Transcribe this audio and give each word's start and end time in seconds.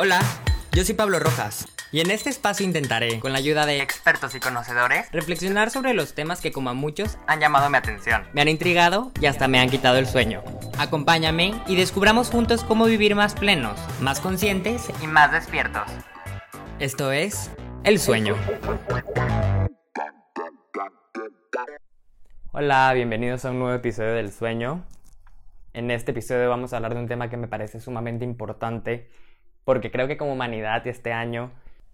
Hola, 0.00 0.20
yo 0.70 0.84
soy 0.84 0.94
Pablo 0.94 1.18
Rojas 1.18 1.66
y 1.90 1.98
en 1.98 2.12
este 2.12 2.30
espacio 2.30 2.64
intentaré, 2.64 3.18
con 3.18 3.32
la 3.32 3.38
ayuda 3.38 3.66
de 3.66 3.82
expertos 3.82 4.32
y 4.36 4.38
conocedores, 4.38 5.10
reflexionar 5.10 5.70
sobre 5.70 5.92
los 5.92 6.14
temas 6.14 6.40
que 6.40 6.52
como 6.52 6.70
a 6.70 6.74
muchos 6.74 7.18
han 7.26 7.40
llamado 7.40 7.68
mi 7.68 7.78
atención, 7.78 8.22
me 8.32 8.40
han 8.40 8.46
intrigado 8.46 9.10
y 9.20 9.26
hasta 9.26 9.48
me 9.48 9.58
han 9.58 9.68
quitado 9.68 9.98
el 9.98 10.06
sueño. 10.06 10.44
Acompáñame 10.78 11.60
y 11.66 11.74
descubramos 11.74 12.30
juntos 12.30 12.62
cómo 12.62 12.84
vivir 12.84 13.16
más 13.16 13.34
plenos, 13.34 13.76
más 14.00 14.20
conscientes 14.20 14.88
y 15.02 15.08
más 15.08 15.32
despiertos. 15.32 15.90
Esto 16.78 17.10
es 17.10 17.50
El 17.82 17.98
Sueño. 17.98 18.36
Hola, 22.52 22.92
bienvenidos 22.94 23.44
a 23.44 23.50
un 23.50 23.58
nuevo 23.58 23.74
episodio 23.74 24.14
del 24.14 24.30
Sueño. 24.30 24.84
En 25.72 25.90
este 25.90 26.12
episodio 26.12 26.48
vamos 26.48 26.72
a 26.72 26.76
hablar 26.76 26.94
de 26.94 27.00
un 27.00 27.08
tema 27.08 27.28
que 27.28 27.36
me 27.36 27.48
parece 27.48 27.80
sumamente 27.80 28.24
importante 28.24 29.08
porque 29.68 29.90
creo 29.90 30.08
que 30.08 30.16
como 30.16 30.32
humanidad 30.32 30.86
este 30.86 31.12
año 31.12 31.50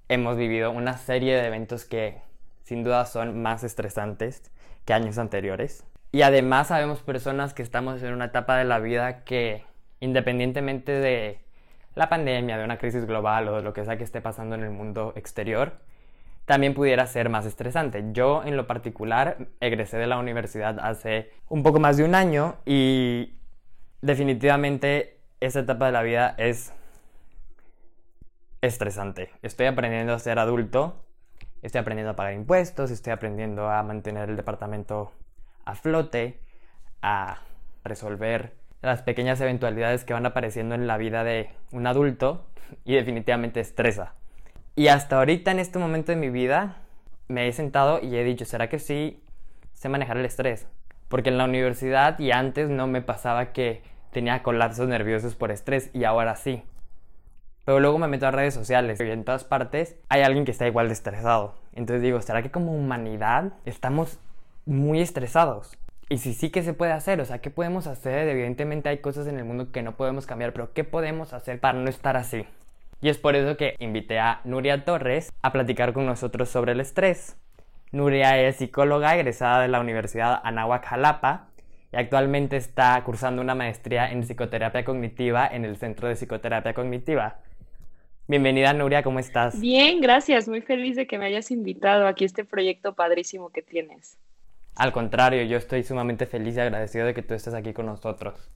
hemos 0.08 0.36
vivido 0.36 0.70
una 0.70 0.96
serie 0.96 1.34
de 1.34 1.44
eventos 1.44 1.84
que 1.84 2.20
sin 2.62 2.84
duda 2.84 3.04
son 3.04 3.42
más 3.42 3.64
estresantes 3.64 4.52
que 4.84 4.92
años 4.92 5.18
anteriores. 5.18 5.84
Y 6.12 6.22
además 6.22 6.68
sabemos 6.68 7.02
personas 7.02 7.52
que 7.52 7.64
estamos 7.64 8.00
en 8.04 8.12
una 8.12 8.26
etapa 8.26 8.56
de 8.58 8.64
la 8.64 8.78
vida 8.78 9.24
que 9.24 9.64
independientemente 9.98 10.92
de 10.92 11.40
la 11.96 12.08
pandemia, 12.08 12.58
de 12.58 12.64
una 12.64 12.78
crisis 12.78 13.06
global 13.06 13.48
o 13.48 13.56
de 13.56 13.62
lo 13.62 13.72
que 13.72 13.84
sea 13.84 13.98
que 13.98 14.04
esté 14.04 14.20
pasando 14.20 14.54
en 14.54 14.62
el 14.62 14.70
mundo 14.70 15.12
exterior, 15.16 15.80
también 16.44 16.74
pudiera 16.74 17.04
ser 17.08 17.28
más 17.28 17.44
estresante. 17.44 18.04
Yo 18.12 18.44
en 18.44 18.56
lo 18.56 18.68
particular 18.68 19.48
egresé 19.58 19.96
de 19.96 20.06
la 20.06 20.18
universidad 20.18 20.78
hace 20.78 21.32
un 21.48 21.64
poco 21.64 21.80
más 21.80 21.96
de 21.96 22.04
un 22.04 22.14
año 22.14 22.54
y 22.66 23.34
definitivamente 24.00 25.18
esa 25.40 25.58
etapa 25.58 25.86
de 25.86 25.92
la 25.92 26.02
vida 26.02 26.36
es 26.38 26.72
estresante. 28.64 29.30
Estoy 29.42 29.66
aprendiendo 29.66 30.14
a 30.14 30.18
ser 30.18 30.38
adulto, 30.38 31.04
estoy 31.62 31.80
aprendiendo 31.80 32.12
a 32.12 32.16
pagar 32.16 32.34
impuestos, 32.34 32.90
estoy 32.90 33.12
aprendiendo 33.12 33.70
a 33.70 33.82
mantener 33.82 34.30
el 34.30 34.36
departamento 34.36 35.12
a 35.64 35.74
flote, 35.74 36.40
a 37.02 37.38
resolver 37.84 38.54
las 38.82 39.02
pequeñas 39.02 39.40
eventualidades 39.40 40.04
que 40.04 40.12
van 40.12 40.26
apareciendo 40.26 40.74
en 40.74 40.86
la 40.86 40.96
vida 40.96 41.24
de 41.24 41.50
un 41.72 41.86
adulto 41.86 42.46
y 42.84 42.94
definitivamente 42.94 43.60
estresa. 43.60 44.14
Y 44.76 44.88
hasta 44.88 45.18
ahorita 45.18 45.50
en 45.50 45.58
este 45.58 45.78
momento 45.78 46.12
de 46.12 46.16
mi 46.16 46.30
vida 46.30 46.76
me 47.28 47.48
he 47.48 47.52
sentado 47.52 48.00
y 48.02 48.16
he 48.16 48.24
dicho, 48.24 48.44
¿será 48.44 48.68
que 48.68 48.78
sí 48.78 49.22
sé 49.72 49.88
manejar 49.88 50.16
el 50.16 50.24
estrés? 50.24 50.66
Porque 51.08 51.30
en 51.30 51.38
la 51.38 51.44
universidad 51.44 52.18
y 52.18 52.32
antes 52.32 52.68
no 52.68 52.86
me 52.86 53.02
pasaba 53.02 53.52
que 53.52 53.82
tenía 54.12 54.42
colapsos 54.42 54.88
nerviosos 54.88 55.34
por 55.34 55.50
estrés 55.50 55.90
y 55.92 56.04
ahora 56.04 56.36
sí. 56.36 56.62
Pero 57.64 57.80
luego 57.80 57.98
me 57.98 58.08
meto 58.08 58.26
a 58.26 58.30
redes 58.30 58.54
sociales 58.54 59.00
y 59.00 59.10
en 59.10 59.24
todas 59.24 59.44
partes 59.44 59.96
hay 60.08 60.22
alguien 60.22 60.44
que 60.44 60.50
está 60.50 60.66
igual 60.66 60.88
de 60.88 60.94
estresado. 60.94 61.54
Entonces 61.72 62.02
digo, 62.02 62.20
¿será 62.20 62.42
que 62.42 62.50
como 62.50 62.74
humanidad 62.74 63.52
estamos 63.64 64.18
muy 64.66 65.00
estresados? 65.00 65.78
Y 66.10 66.18
si 66.18 66.34
sí, 66.34 66.50
¿qué 66.50 66.62
se 66.62 66.74
puede 66.74 66.92
hacer? 66.92 67.20
O 67.20 67.24
sea, 67.24 67.38
¿qué 67.38 67.50
podemos 67.50 67.86
hacer? 67.86 68.28
Evidentemente 68.28 68.90
hay 68.90 68.98
cosas 68.98 69.26
en 69.26 69.38
el 69.38 69.44
mundo 69.44 69.72
que 69.72 69.82
no 69.82 69.96
podemos 69.96 70.26
cambiar, 70.26 70.52
pero 70.52 70.72
¿qué 70.74 70.84
podemos 70.84 71.32
hacer 71.32 71.58
para 71.60 71.78
no 71.78 71.88
estar 71.88 72.16
así? 72.16 72.44
Y 73.00 73.08
es 73.08 73.18
por 73.18 73.36
eso 73.36 73.56
que 73.56 73.76
invité 73.78 74.18
a 74.18 74.40
Nuria 74.44 74.84
Torres 74.84 75.32
a 75.42 75.52
platicar 75.52 75.92
con 75.92 76.06
nosotros 76.06 76.50
sobre 76.50 76.72
el 76.72 76.80
estrés. 76.80 77.36
Nuria 77.92 78.38
es 78.38 78.56
psicóloga 78.56 79.14
egresada 79.14 79.60
de 79.62 79.68
la 79.68 79.80
Universidad 79.80 80.40
Anáhuac 80.44 80.84
Jalapa 80.84 81.48
y 81.92 81.96
actualmente 81.96 82.56
está 82.56 83.00
cursando 83.04 83.40
una 83.40 83.54
maestría 83.54 84.10
en 84.10 84.22
psicoterapia 84.22 84.84
cognitiva 84.84 85.46
en 85.46 85.64
el 85.64 85.76
Centro 85.76 86.08
de 86.08 86.16
Psicoterapia 86.16 86.74
Cognitiva. 86.74 87.36
Bienvenida 88.26 88.72
Nuria, 88.72 89.02
¿cómo 89.02 89.18
estás? 89.18 89.60
Bien, 89.60 90.00
gracias. 90.00 90.48
Muy 90.48 90.62
feliz 90.62 90.96
de 90.96 91.06
que 91.06 91.18
me 91.18 91.26
hayas 91.26 91.50
invitado 91.50 92.06
aquí 92.06 92.24
a 92.24 92.26
este 92.26 92.44
proyecto 92.46 92.94
padrísimo 92.94 93.50
que 93.50 93.60
tienes. 93.60 94.16
Al 94.76 94.92
contrario, 94.92 95.42
yo 95.42 95.58
estoy 95.58 95.82
sumamente 95.82 96.24
feliz 96.24 96.56
y 96.56 96.60
agradecido 96.60 97.04
de 97.04 97.12
que 97.12 97.22
tú 97.22 97.34
estés 97.34 97.52
aquí 97.52 97.74
con 97.74 97.84
nosotros. 97.84 98.50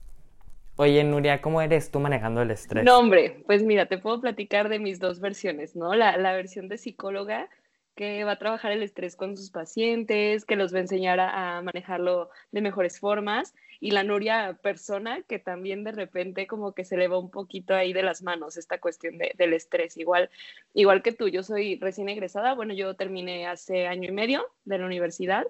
Oye, 0.75 1.03
Nuria, 1.03 1.39
¿cómo 1.39 1.61
eres 1.61 1.91
tú 1.91 1.99
manejando 1.99 2.41
el 2.41 2.49
estrés? 2.49 2.83
No, 2.83 2.97
hombre, 2.97 3.43
pues 3.45 3.61
mira, 3.61 3.85
te 3.85 3.99
puedo 3.99 4.19
platicar 4.19 4.69
de 4.69 4.79
mis 4.79 4.99
dos 4.99 5.19
versiones, 5.19 5.75
¿no? 5.75 5.93
La, 5.93 6.17
la 6.17 6.33
versión 6.33 6.67
de 6.67 6.79
psicóloga 6.79 7.47
que 7.95 8.23
va 8.23 8.33
a 8.33 8.39
trabajar 8.39 8.71
el 8.71 8.81
estrés 8.81 9.15
con 9.15 9.37
sus 9.37 9.51
pacientes, 9.51 10.45
que 10.45 10.55
los 10.55 10.73
va 10.73 10.77
a 10.79 10.81
enseñar 10.81 11.19
a, 11.19 11.57
a 11.57 11.61
manejarlo 11.61 12.31
de 12.51 12.61
mejores 12.61 12.99
formas 12.99 13.53
y 13.79 13.91
la 13.91 14.03
Nuria 14.03 14.59
persona 14.61 15.21
que 15.23 15.39
también 15.39 15.83
de 15.83 15.91
repente 15.91 16.47
como 16.47 16.73
que 16.73 16.83
se 16.83 16.97
le 16.97 17.07
va 17.07 17.17
un 17.17 17.31
poquito 17.31 17.73
ahí 17.73 17.93
de 17.93 18.03
las 18.03 18.21
manos 18.21 18.57
esta 18.57 18.79
cuestión 18.79 19.17
de, 19.17 19.33
del 19.37 19.53
estrés. 19.53 19.97
Igual, 19.97 20.29
igual 20.73 21.01
que 21.01 21.13
tú, 21.13 21.27
yo 21.29 21.43
soy 21.43 21.77
recién 21.79 22.09
egresada, 22.09 22.53
bueno, 22.55 22.73
yo 22.73 22.95
terminé 22.95 23.47
hace 23.47 23.87
año 23.87 24.09
y 24.09 24.11
medio 24.11 24.45
de 24.65 24.79
la 24.79 24.85
universidad, 24.85 25.45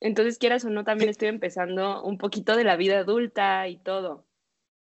entonces 0.00 0.38
quieras 0.38 0.64
o 0.64 0.70
no, 0.70 0.84
también 0.84 1.10
estoy 1.10 1.28
empezando 1.28 2.02
un 2.02 2.18
poquito 2.18 2.56
de 2.56 2.64
la 2.64 2.76
vida 2.76 3.00
adulta 3.00 3.68
y 3.68 3.78
todo. 3.78 4.24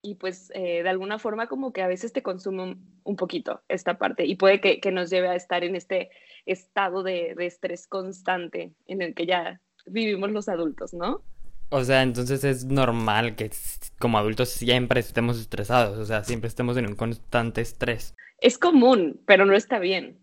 Y 0.01 0.15
pues 0.15 0.51
eh, 0.55 0.83
de 0.85 0.89
alguna 0.89 1.19
forma 1.19 1.49
como 1.49 1.73
que 1.73 1.83
a 1.83 1.89
veces 1.89 2.13
te 2.13 2.23
consume 2.23 2.77
un, 3.03 3.17
poquito 3.17 3.63
esta 3.69 3.99
parte 3.99 4.27
y 4.27 4.37
puede 4.37 4.61
que, 4.61 4.93
nos 4.93 5.11
lleve 5.11 5.29
a 5.29 5.35
estar 5.35 5.65
en 5.65 5.75
este 5.75 6.11
estado 6.47 7.03
de, 7.03 7.35
de 7.37 7.47
estrés 7.47 7.89
constante 7.89 8.73
en 8.87 9.03
el 9.03 9.15
que 9.15 9.27
ya 9.27 9.61
vivimos 9.87 10.31
los 10.31 10.49
adultos, 10.49 10.95
¿no? 10.95 11.25
O 11.71 11.85
sea, 11.85 12.03
entonces 12.03 12.45
es 12.45 12.65
normal 12.65 13.37
que 13.37 13.51
como 13.99 14.19
adultos 14.19 14.49
siempre 14.49 15.01
estemos 15.01 15.39
estresados, 15.39 15.99
o 15.99 16.05
sea, 16.05 16.25
siempre 16.25 16.49
estemos 16.49 16.77
en 16.77 16.87
un 16.87 16.97
constante 16.97 17.61
estrés. 17.61 18.15
Es 18.41 18.57
común, 18.57 19.21
pero 19.27 19.45
no 19.45 19.55
está 19.55 19.79
bien, 19.79 20.19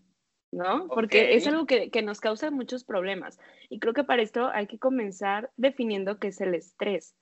¿no? 0.50 0.88
Porque 0.88 1.34
es 1.34 1.46
algo 1.46 1.66
que, 1.66 1.90
que, 1.90 2.02
nos 2.02 2.20
causa 2.20 2.50
muchos 2.50 2.82
problemas. 2.82 3.38
Y 3.68 3.78
creo 3.78 3.94
que 3.94 4.02
para 4.02 4.22
esto 4.22 4.48
hay 4.48 4.66
que 4.66 4.78
comenzar 4.78 5.50
definiendo 5.56 6.18
qué 6.18 6.28
es 6.28 6.40
el 6.40 6.54
estrés. 6.54 7.14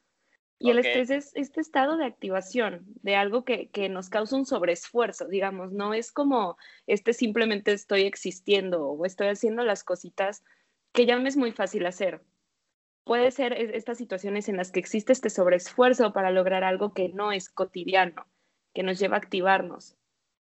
Y 0.58 0.70
okay. 0.70 0.70
el 0.70 0.86
estrés 0.86 1.10
es 1.10 1.32
este 1.34 1.60
estado 1.60 1.96
de 1.96 2.06
activación 2.06 2.86
de 3.02 3.16
algo 3.16 3.44
que, 3.44 3.68
que 3.70 3.88
nos 3.88 4.08
causa 4.08 4.36
un 4.36 4.46
sobreesfuerzo, 4.46 5.26
digamos, 5.26 5.72
no 5.72 5.92
es 5.92 6.12
como 6.12 6.56
este 6.86 7.12
simplemente 7.12 7.72
estoy 7.72 8.02
existiendo 8.02 8.86
o 8.86 9.04
estoy 9.04 9.26
haciendo 9.26 9.64
las 9.64 9.84
cositas 9.84 10.44
que 10.92 11.06
ya 11.06 11.18
me 11.18 11.28
es 11.28 11.36
muy 11.36 11.50
fácil 11.50 11.84
hacer, 11.86 12.22
puede 13.04 13.30
ser 13.30 13.52
estas 13.52 13.98
situaciones 13.98 14.48
en 14.48 14.56
las 14.56 14.72
que 14.72 14.80
existe 14.80 15.12
este 15.12 15.30
sobreesfuerzo 15.30 16.12
para 16.12 16.30
lograr 16.30 16.64
algo 16.64 16.92
que 16.92 17.10
no 17.10 17.32
es 17.32 17.48
cotidiano, 17.48 18.26
que 18.74 18.82
nos 18.82 18.98
lleva 18.98 19.16
a 19.16 19.18
activarnos. 19.18 19.96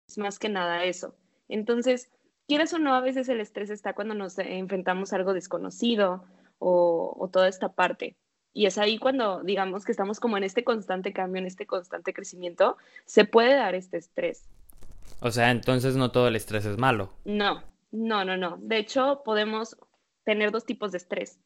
Es 0.07 0.17
más 0.17 0.39
que 0.39 0.49
nada 0.49 0.85
eso. 0.85 1.15
Entonces, 1.49 2.11
quieras 2.47 2.73
o 2.73 2.79
no, 2.79 2.93
a 2.93 3.01
veces 3.01 3.27
el 3.29 3.41
estrés 3.41 3.69
está 3.69 3.93
cuando 3.93 4.13
nos 4.13 4.37
enfrentamos 4.37 5.11
a 5.11 5.15
algo 5.15 5.33
desconocido 5.33 6.23
o, 6.59 7.15
o 7.17 7.27
toda 7.29 7.47
esta 7.47 7.73
parte. 7.73 8.15
Y 8.53 8.67
es 8.67 8.77
ahí 8.77 8.99
cuando, 8.99 9.41
digamos, 9.43 9.83
que 9.83 9.91
estamos 9.91 10.19
como 10.19 10.37
en 10.37 10.43
este 10.43 10.63
constante 10.63 11.11
cambio, 11.11 11.39
en 11.39 11.47
este 11.47 11.65
constante 11.65 12.13
crecimiento, 12.13 12.77
se 13.05 13.25
puede 13.25 13.55
dar 13.55 13.73
este 13.73 13.97
estrés. 13.97 14.47
O 15.21 15.31
sea, 15.31 15.49
entonces 15.49 15.95
no 15.95 16.11
todo 16.11 16.27
el 16.27 16.35
estrés 16.35 16.65
es 16.65 16.77
malo. 16.77 17.11
No, 17.25 17.63
no, 17.91 18.23
no, 18.23 18.37
no. 18.37 18.57
De 18.61 18.77
hecho, 18.77 19.23
podemos 19.25 19.75
tener 20.23 20.51
dos 20.51 20.65
tipos 20.65 20.91
de 20.91 20.99
estrés 20.99 21.39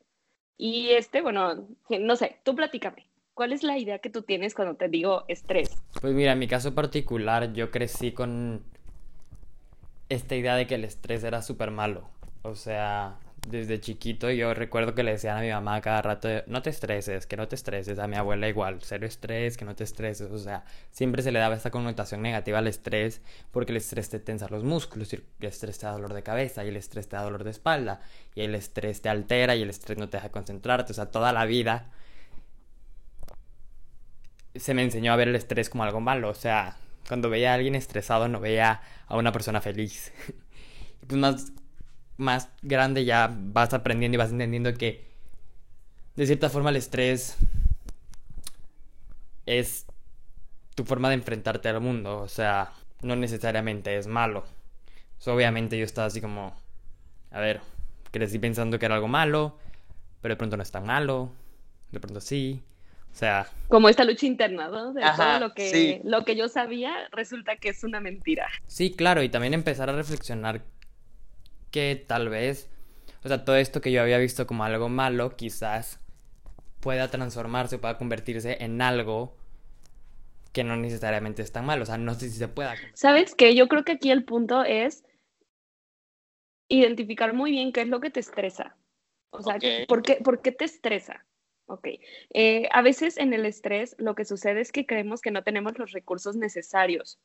y 0.58 0.90
este, 0.90 1.22
bueno, 1.22 1.68
no 2.00 2.16
sé, 2.16 2.38
tú 2.44 2.56
platícame. 2.56 3.06
¿Cuál 3.34 3.54
es 3.54 3.62
la 3.62 3.78
idea 3.78 4.00
que 4.00 4.10
tú 4.10 4.24
tienes 4.24 4.56
cuando 4.56 4.76
te 4.76 4.88
digo 4.88 5.24
estrés? 5.28 5.70
Pues 6.02 6.14
mira, 6.14 6.32
en 6.32 6.40
mi 6.40 6.48
caso 6.48 6.74
particular, 6.74 7.54
yo 7.54 7.70
crecí 7.70 8.12
con 8.12 8.64
esta 10.10 10.36
idea 10.36 10.56
de 10.56 10.66
que 10.66 10.76
el 10.76 10.84
estrés 10.84 11.24
era 11.24 11.44
súper 11.44 11.70
malo. 11.70 12.10
O 12.42 12.56
sea, 12.56 13.20
desde 13.50 13.80
chiquito 13.80 14.30
yo 14.30 14.54
recuerdo 14.54 14.94
que 14.94 15.04
le 15.04 15.12
decían 15.12 15.38
a 15.38 15.42
mi 15.42 15.50
mamá 15.50 15.80
cada 15.82 16.02
rato, 16.02 16.30
no 16.48 16.62
te 16.62 16.70
estreses, 16.70 17.26
que 17.26 17.38
no 17.38 17.48
te 17.48 17.56
estreses, 17.56 17.98
a 18.00 18.08
mi 18.08 18.16
abuela 18.18 18.48
igual, 18.50 18.80
cero 18.82 19.06
estrés, 19.06 19.58
que 19.58 19.66
no 19.66 19.76
te 19.76 19.84
estreses, 19.84 20.30
o 20.32 20.38
sea, 20.38 20.66
siempre 20.92 21.24
se 21.24 21.32
le 21.32 21.40
daba 21.40 21.56
esta 21.56 21.72
connotación 21.72 22.22
negativa 22.22 22.60
al 22.60 22.68
estrés 22.68 23.22
porque 23.52 23.72
el 23.72 23.78
estrés 23.78 24.10
te 24.10 24.20
tensa 24.20 24.48
los 24.50 24.64
músculos, 24.64 25.14
y 25.14 25.18
el 25.18 25.24
estrés 25.40 25.80
te 25.80 25.86
da 25.86 25.94
dolor 25.94 26.14
de 26.14 26.24
cabeza 26.24 26.66
y 26.66 26.70
el 26.70 26.76
estrés 26.76 27.08
te 27.08 27.16
da 27.16 27.24
dolor 27.24 27.44
de 27.44 27.52
espalda 27.52 28.02
y 28.36 28.42
el 28.42 28.56
estrés 28.56 29.02
te 29.02 29.10
altera 29.10 29.56
y 29.56 29.62
el 29.62 29.70
estrés 29.70 29.98
no 29.98 30.10
te 30.10 30.18
deja 30.18 30.30
concentrarte, 30.30 30.92
o 30.92 30.96
sea, 30.96 31.08
toda 31.08 31.32
la 31.32 31.46
vida 31.46 31.92
se 34.56 34.74
me 34.74 34.84
enseñó 34.84 35.14
a 35.14 35.16
ver 35.16 35.30
el 35.30 35.36
estrés 35.36 35.70
como 35.70 35.84
algo 35.84 36.02
malo, 36.02 36.30
o 36.30 36.36
sea, 36.36 36.78
cuando 37.08 37.30
veía 37.30 37.52
a 37.52 37.56
alguien 37.56 37.76
estresado 37.76 38.28
no 38.28 38.40
veía 38.40 38.82
a 39.08 39.18
una 39.18 39.32
persona 39.32 39.62
feliz. 39.62 40.12
pues 41.08 41.20
más 41.20 41.52
más 42.18 42.50
grande 42.62 43.06
ya 43.06 43.32
vas 43.32 43.74
aprendiendo 43.74 44.16
y 44.16 44.18
vas 44.18 44.32
entendiendo 44.32 44.74
que 44.74 45.06
de 46.16 46.26
cierta 46.26 46.50
forma 46.50 46.72
el 46.72 46.76
estrés 46.76 47.38
es 49.46 49.86
tu 50.76 50.84
forma 50.84 51.10
de 51.10 51.16
enfrentarte 51.16 51.70
al 51.70 51.80
mundo, 51.80 52.20
o 52.20 52.28
sea, 52.28 52.72
no 53.02 53.16
necesariamente 53.16 53.98
es 53.98 54.08
malo. 54.08 54.46
obviamente 55.26 55.78
yo 55.78 55.86
estaba 55.86 56.08
así 56.08 56.22
como, 56.22 56.56
a 57.32 57.40
ver, 57.40 57.62
crecí 58.12 58.40
pensando 58.40 58.78
que 58.78 58.86
era 58.86 58.96
algo 58.96 59.08
malo, 59.08 59.58
pero 60.22 60.34
de 60.34 60.38
pronto 60.38 60.58
no 60.58 60.64
es 60.64 60.72
tan 60.72 60.86
malo, 60.86 61.32
de 61.92 62.00
pronto 62.00 62.20
sí. 62.20 62.62
O 63.12 63.16
sea... 63.16 63.48
Como 63.68 63.90
esta 63.90 64.04
lucha 64.04 64.28
interna, 64.28 64.68
¿no? 64.68 64.94
De 64.94 65.02
todo 65.16 65.40
lo 65.40 65.54
que, 65.54 66.02
lo 66.04 66.24
que 66.26 66.36
yo 66.36 66.50
sabía 66.50 66.94
resulta 67.12 67.56
que 67.56 67.70
es 67.70 67.84
una 67.84 68.00
mentira. 68.00 68.48
Sí, 68.68 68.92
claro, 68.92 69.24
y 69.24 69.30
también 69.30 69.56
empezar 69.56 69.90
a 69.90 69.94
reflexionar 69.94 70.62
que 71.72 72.04
tal 72.08 72.30
vez, 72.30 72.70
o 73.24 73.28
sea, 73.28 73.46
todo 73.46 73.56
esto 73.56 73.82
que 73.82 73.92
yo 73.92 74.02
había 74.02 74.18
visto 74.18 74.48
como 74.48 74.64
algo 74.64 74.90
malo, 74.90 75.36
quizás 75.36 76.00
pueda 76.80 77.10
transformarse, 77.10 77.80
pueda 77.80 77.98
convertirse 77.98 78.64
en 78.64 78.82
algo 78.82 79.36
que 80.54 80.64
no 80.64 80.76
necesariamente 80.76 81.42
es 81.42 81.52
tan 81.52 81.66
malo. 81.66 81.84
O 81.84 81.86
sea, 81.86 81.98
no 81.98 82.14
sé 82.16 82.30
si 82.30 82.38
se 82.38 82.48
pueda. 82.48 82.76
¿Sabes 82.94 83.36
qué? 83.36 83.56
Yo 83.56 83.68
creo 83.68 83.84
que 83.84 83.94
aquí 83.94 84.12
el 84.12 84.24
punto 84.24 84.64
es 84.64 85.04
identificar 86.68 87.34
muy 87.34 87.52
bien 87.52 87.72
qué 87.72 87.82
es 87.82 87.88
lo 87.88 88.00
que 88.00 88.10
te 88.10 88.20
estresa. 88.20 88.76
O 89.30 89.42
sea, 89.42 89.60
¿por, 89.88 90.02
qué, 90.02 90.16
¿por 90.16 90.42
qué 90.42 90.52
te 90.52 90.66
estresa? 90.66 91.26
Ok. 91.68 91.88
Eh, 92.34 92.68
a 92.72 92.82
veces 92.82 93.18
en 93.18 93.34
el 93.34 93.46
estrés 93.46 93.96
lo 94.00 94.16
que 94.16 94.26
sucede 94.26 94.62
es 94.62 94.72
que 94.72 94.86
creemos 94.86 95.22
que 95.22 95.32
no 95.32 95.44
tenemos 95.44 95.78
los 95.78 95.92
recursos 95.92 96.36
necesarios 96.36 97.20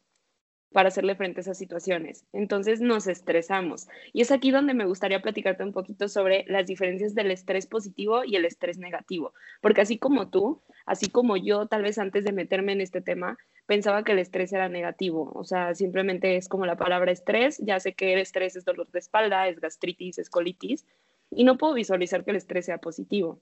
para 0.72 0.88
hacerle 0.88 1.14
frente 1.14 1.40
a 1.40 1.42
esas 1.42 1.58
situaciones. 1.58 2.24
Entonces 2.32 2.80
nos 2.80 3.06
estresamos. 3.06 3.88
Y 4.12 4.22
es 4.22 4.30
aquí 4.30 4.50
donde 4.50 4.74
me 4.74 4.86
gustaría 4.86 5.22
platicarte 5.22 5.62
un 5.62 5.72
poquito 5.72 6.08
sobre 6.08 6.44
las 6.48 6.66
diferencias 6.66 7.14
del 7.14 7.30
estrés 7.30 7.66
positivo 7.66 8.24
y 8.24 8.36
el 8.36 8.44
estrés 8.44 8.78
negativo. 8.78 9.34
Porque 9.60 9.82
así 9.82 9.98
como 9.98 10.28
tú, 10.30 10.62
así 10.86 11.08
como 11.10 11.36
yo, 11.36 11.66
tal 11.66 11.82
vez 11.82 11.98
antes 11.98 12.24
de 12.24 12.32
meterme 12.32 12.72
en 12.72 12.80
este 12.80 13.00
tema, 13.00 13.38
pensaba 13.66 14.04
que 14.04 14.12
el 14.12 14.18
estrés 14.18 14.52
era 14.52 14.68
negativo. 14.68 15.30
O 15.34 15.44
sea, 15.44 15.74
simplemente 15.74 16.36
es 16.36 16.48
como 16.48 16.66
la 16.66 16.76
palabra 16.76 17.12
estrés. 17.12 17.58
Ya 17.58 17.78
sé 17.80 17.94
que 17.94 18.14
el 18.14 18.20
estrés 18.20 18.56
es 18.56 18.64
dolor 18.64 18.90
de 18.90 18.98
espalda, 18.98 19.48
es 19.48 19.60
gastritis, 19.60 20.18
es 20.18 20.30
colitis. 20.30 20.86
Y 21.30 21.44
no 21.44 21.58
puedo 21.58 21.74
visualizar 21.74 22.24
que 22.24 22.30
el 22.30 22.36
estrés 22.36 22.66
sea 22.66 22.78
positivo. 22.78 23.40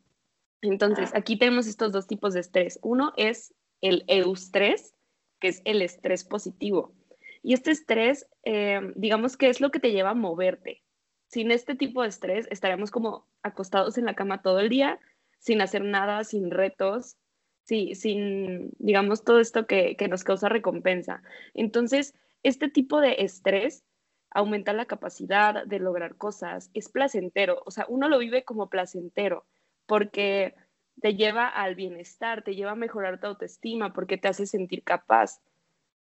Entonces, 0.62 1.10
aquí 1.14 1.38
tenemos 1.38 1.66
estos 1.66 1.90
dos 1.92 2.06
tipos 2.06 2.34
de 2.34 2.40
estrés. 2.40 2.78
Uno 2.82 3.12
es 3.16 3.54
el 3.80 4.04
eustrés, 4.08 4.94
que 5.40 5.48
es 5.48 5.62
el 5.64 5.82
estrés 5.82 6.24
positivo. 6.24 6.92
Y 7.42 7.54
este 7.54 7.70
estrés, 7.70 8.26
eh, 8.44 8.80
digamos 8.96 9.36
que 9.36 9.48
es 9.48 9.60
lo 9.60 9.70
que 9.70 9.80
te 9.80 9.92
lleva 9.92 10.10
a 10.10 10.14
moverte. 10.14 10.82
Sin 11.26 11.50
este 11.50 11.74
tipo 11.74 12.02
de 12.02 12.08
estrés, 12.08 12.46
estaríamos 12.50 12.90
como 12.90 13.26
acostados 13.42 13.96
en 13.98 14.04
la 14.04 14.14
cama 14.14 14.42
todo 14.42 14.60
el 14.60 14.68
día, 14.68 14.98
sin 15.38 15.60
hacer 15.60 15.84
nada, 15.84 16.24
sin 16.24 16.50
retos, 16.50 17.16
sí, 17.64 17.94
sin, 17.94 18.72
digamos, 18.78 19.24
todo 19.24 19.40
esto 19.40 19.66
que, 19.66 19.96
que 19.96 20.08
nos 20.08 20.24
causa 20.24 20.48
recompensa. 20.48 21.22
Entonces, 21.54 22.14
este 22.42 22.68
tipo 22.68 23.00
de 23.00 23.16
estrés 23.20 23.84
aumenta 24.30 24.72
la 24.72 24.86
capacidad 24.86 25.64
de 25.64 25.78
lograr 25.78 26.16
cosas, 26.16 26.70
es 26.74 26.88
placentero, 26.88 27.62
o 27.64 27.70
sea, 27.70 27.86
uno 27.88 28.08
lo 28.08 28.18
vive 28.18 28.44
como 28.44 28.68
placentero, 28.68 29.44
porque 29.86 30.54
te 31.00 31.14
lleva 31.14 31.48
al 31.48 31.74
bienestar, 31.74 32.42
te 32.42 32.54
lleva 32.54 32.72
a 32.72 32.76
mejorar 32.76 33.20
tu 33.20 33.26
autoestima, 33.26 33.92
porque 33.92 34.18
te 34.18 34.28
hace 34.28 34.46
sentir 34.46 34.84
capaz. 34.84 35.40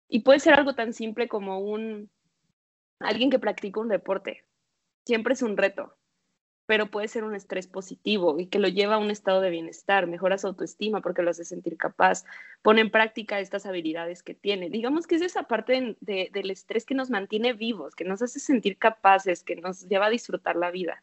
Y 0.08 0.20
puede 0.20 0.41
ser 0.41 0.55
algo 0.55 0.75
tan 0.75 0.93
simple 0.93 1.29
como 1.29 1.61
un 1.61 2.11
alguien 3.00 3.31
que 3.31 3.38
practica 3.38 3.81
un 3.81 3.88
deporte. 3.88 4.44
Siempre 5.05 5.35
es 5.35 5.43
un 5.43 5.56
reto, 5.56 5.97
pero 6.67 6.91
puede 6.91 7.08
ser 7.08 7.25
un 7.25 7.35
estrés 7.35 7.67
positivo 7.67 8.38
y 8.38 8.47
que 8.47 8.58
lo 8.58 8.69
lleva 8.69 8.97
a 8.97 8.99
un 8.99 9.11
estado 9.11 9.41
de 9.41 9.50
bienestar, 9.50 10.06
mejora 10.06 10.38
su 10.38 10.49
autoestima 10.49 11.00
porque 11.00 11.23
lo 11.23 11.31
hace 11.31 11.44
sentir 11.44 11.76
capaz, 11.76 12.25
pone 12.62 12.81
en 12.81 12.91
práctica 12.91 13.41
estas 13.41 13.67
habilidades 13.67 14.23
que 14.23 14.35
tiene. 14.35 14.69
Digamos 14.69 15.06
que 15.06 15.17
es 15.17 15.23
esa 15.23 15.44
parte 15.44 15.97
del 16.00 16.50
estrés 16.50 16.85
que 16.85 16.94
nos 16.94 17.11
mantiene 17.11 17.52
vivos, 17.52 17.94
que 17.94 18.05
nos 18.05 18.20
hace 18.23 18.41
sentir 18.41 18.79
capaces, 18.79 19.43
que 19.43 19.56
nos 19.56 19.88
lleva 19.88 20.06
a 20.06 20.11
disfrutar 20.11 20.56
la 20.56 20.70
vida. 20.70 21.02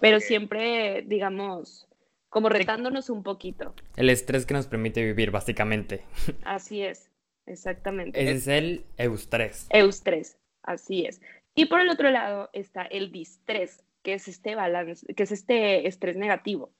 Pero 0.00 0.18
siempre, 0.18 1.02
digamos, 1.06 1.88
como 2.28 2.48
retándonos 2.48 3.10
un 3.10 3.22
poquito. 3.22 3.74
El 3.94 4.10
estrés 4.10 4.44
que 4.44 4.54
nos 4.54 4.66
permite 4.66 5.04
vivir, 5.04 5.30
básicamente. 5.30 6.04
Así 6.44 6.82
es. 6.82 7.13
Exactamente. 7.46 8.20
Ese 8.20 8.32
es 8.32 8.46
el 8.48 8.84
eustrés. 8.96 9.66
Eustrés, 9.70 10.38
así 10.62 11.06
es. 11.06 11.20
Y 11.54 11.66
por 11.66 11.80
el 11.80 11.90
otro 11.90 12.10
lado 12.10 12.50
está 12.52 12.82
el 12.82 13.12
distrés, 13.12 13.84
que 14.02 14.14
es 14.14 14.28
este 14.28 14.54
balance, 14.54 15.14
que 15.14 15.22
es 15.22 15.32
este 15.32 15.86
estrés 15.86 16.16
negativo, 16.16 16.72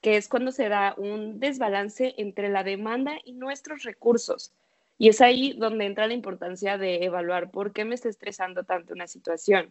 que 0.00 0.16
es 0.16 0.28
cuando 0.28 0.52
se 0.52 0.68
da 0.68 0.94
un 0.96 1.38
desbalance 1.38 2.14
entre 2.18 2.48
la 2.48 2.64
demanda 2.64 3.18
y 3.24 3.32
nuestros 3.32 3.82
recursos. 3.82 4.52
Y 4.98 5.08
es 5.08 5.20
ahí 5.20 5.52
donde 5.52 5.84
entra 5.84 6.06
la 6.06 6.14
importancia 6.14 6.78
de 6.78 7.04
evaluar 7.04 7.50
por 7.50 7.72
qué 7.72 7.84
me 7.84 7.94
está 7.94 8.08
estresando 8.08 8.64
tanto 8.64 8.94
una 8.94 9.06
situación. 9.06 9.70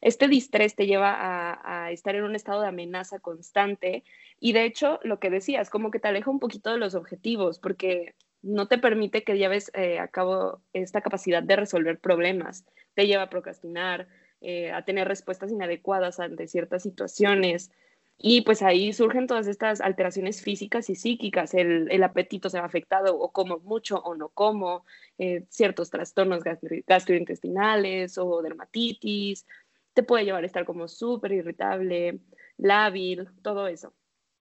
Este 0.00 0.28
distrés 0.28 0.74
te 0.74 0.86
lleva 0.86 1.14
a, 1.14 1.86
a, 1.86 1.90
estar 1.90 2.14
en 2.16 2.24
un 2.24 2.34
estado 2.34 2.60
de 2.60 2.68
amenaza 2.68 3.18
constante 3.18 4.04
y 4.38 4.52
de 4.52 4.64
hecho, 4.64 5.00
lo 5.02 5.18
que 5.18 5.30
decías, 5.30 5.70
como 5.70 5.90
que 5.90 6.00
te 6.00 6.08
aleja 6.08 6.30
un 6.30 6.40
poquito 6.40 6.70
de 6.70 6.78
los 6.78 6.94
objetivos, 6.94 7.58
porque 7.58 8.14
no 8.42 8.68
te 8.68 8.78
permite 8.78 9.24
que 9.24 9.38
lleves 9.38 9.70
eh, 9.74 9.98
a 9.98 10.08
cabo 10.08 10.60
esta 10.72 11.00
capacidad 11.00 11.42
de 11.42 11.56
resolver 11.56 11.98
problemas, 11.98 12.64
te 12.94 13.06
lleva 13.06 13.24
a 13.24 13.30
procrastinar, 13.30 14.08
eh, 14.40 14.70
a 14.72 14.84
tener 14.84 15.08
respuestas 15.08 15.50
inadecuadas 15.50 16.20
ante 16.20 16.46
ciertas 16.48 16.82
situaciones. 16.82 17.70
Y 18.18 18.42
pues 18.42 18.62
ahí 18.62 18.92
surgen 18.92 19.26
todas 19.26 19.46
estas 19.46 19.80
alteraciones 19.80 20.40
físicas 20.42 20.88
y 20.88 20.94
psíquicas, 20.94 21.52
el, 21.52 22.02
apetito 22.02 22.48
se 22.48 22.58
va 22.58 22.64
afectado 22.64 23.18
o 23.18 23.30
como 23.30 23.58
mucho 23.58 23.98
o 23.98 24.14
no 24.14 24.30
como, 24.30 24.86
eh, 25.18 25.44
ciertos 25.50 25.90
trastornos 25.90 26.42
gastrointestinales 26.86 28.16
o 28.16 28.40
dermatitis, 28.40 29.46
te 29.92 30.02
puede 30.02 30.24
llevar 30.24 30.44
a 30.44 30.46
estar 30.46 30.64
como 30.64 30.88
súper 30.88 31.32
irritable, 31.32 32.20
lábil, 32.56 33.28
todo 33.42 33.66
eso 33.68 33.92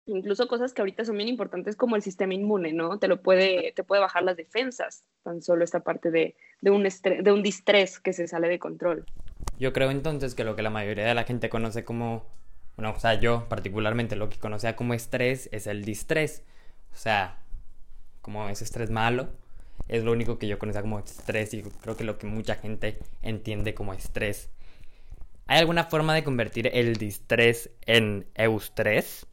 incluso 0.08 0.48
cosas 0.48 0.74
que 0.74 0.82
ahorita 0.82 1.06
son 1.06 1.18
bien 1.18 1.30
importantes 1.30 1.76
como 1.76 1.96
el 1.96 2.02
sistema 2.02 2.34
inmune, 2.34 2.74
¿no? 2.74 3.00
Te 3.00 3.08
lo 3.08 3.22
puede, 3.22 3.74
te 3.76 3.84
puede 3.84 4.02
bajar 4.02 4.24
las 4.24 4.38
defensas, 4.38 5.04
tan 5.24 5.42
solo 5.42 5.64
esta 5.64 5.82
parte 5.82 6.12
de, 6.12 6.36
un, 6.64 6.84
de 6.84 7.32
un 7.32 7.44
distrés 7.44 8.00
que 8.00 8.14
se 8.14 8.28
sale 8.28 8.48
de 8.48 8.60
control. 8.60 9.06
Yo 9.60 9.74
creo 9.74 9.92
entonces 9.92 10.36
que 10.36 10.44
lo 10.44 10.56
que 10.56 10.62
la 10.62 10.70
mayoría 10.70 11.06
de 11.06 11.16
la 11.16 11.24
gente 11.24 11.50
conoce 11.50 11.84
como, 11.84 12.26
bueno, 12.78 12.94
o 12.96 13.00
sea, 13.00 13.16
yo 13.16 13.48
particularmente 13.50 14.16
lo 14.16 14.30
que 14.30 14.38
conocía 14.38 14.76
como 14.76 14.94
estrés 14.94 15.50
es 15.52 15.68
el 15.68 15.84
distrés, 15.86 16.44
o 16.94 16.98
sea, 16.98 17.40
como 18.22 18.50
ese 18.50 18.64
estrés 18.64 18.90
malo, 18.90 19.30
es 19.88 20.04
lo 20.04 20.12
único 20.12 20.38
que 20.38 20.48
yo 20.48 20.60
conocía 20.60 20.82
como 20.82 21.00
estrés 21.00 21.54
y 21.54 21.62
creo 21.62 21.96
que 21.98 22.04
lo 22.04 22.18
que 22.18 22.28
mucha 22.28 22.56
gente 22.56 23.00
entiende 23.22 23.74
como 23.74 23.94
estrés. 23.94 24.50
¿Hay 25.48 25.60
alguna 25.60 25.84
forma 25.84 26.16
de 26.16 26.24
convertir 26.24 26.72
el 26.74 26.96
distrés 26.96 27.70
en 27.86 28.26
eustrés? 28.34 29.28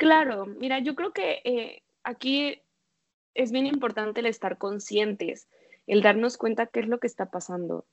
Claro, 0.00 0.46
mira, 0.46 0.78
yo 0.78 0.94
creo 0.94 1.12
que 1.12 1.42
eh, 1.44 1.82
aquí 2.04 2.62
es 3.34 3.52
bien 3.52 3.66
importante 3.66 4.20
el 4.20 4.26
estar 4.26 4.56
conscientes, 4.56 5.46
el 5.86 6.00
darnos 6.00 6.38
cuenta 6.38 6.68
qué 6.68 6.80
es 6.80 6.88
lo 6.88 7.00
que 7.00 7.06
está 7.06 7.30
pasando. 7.30 7.84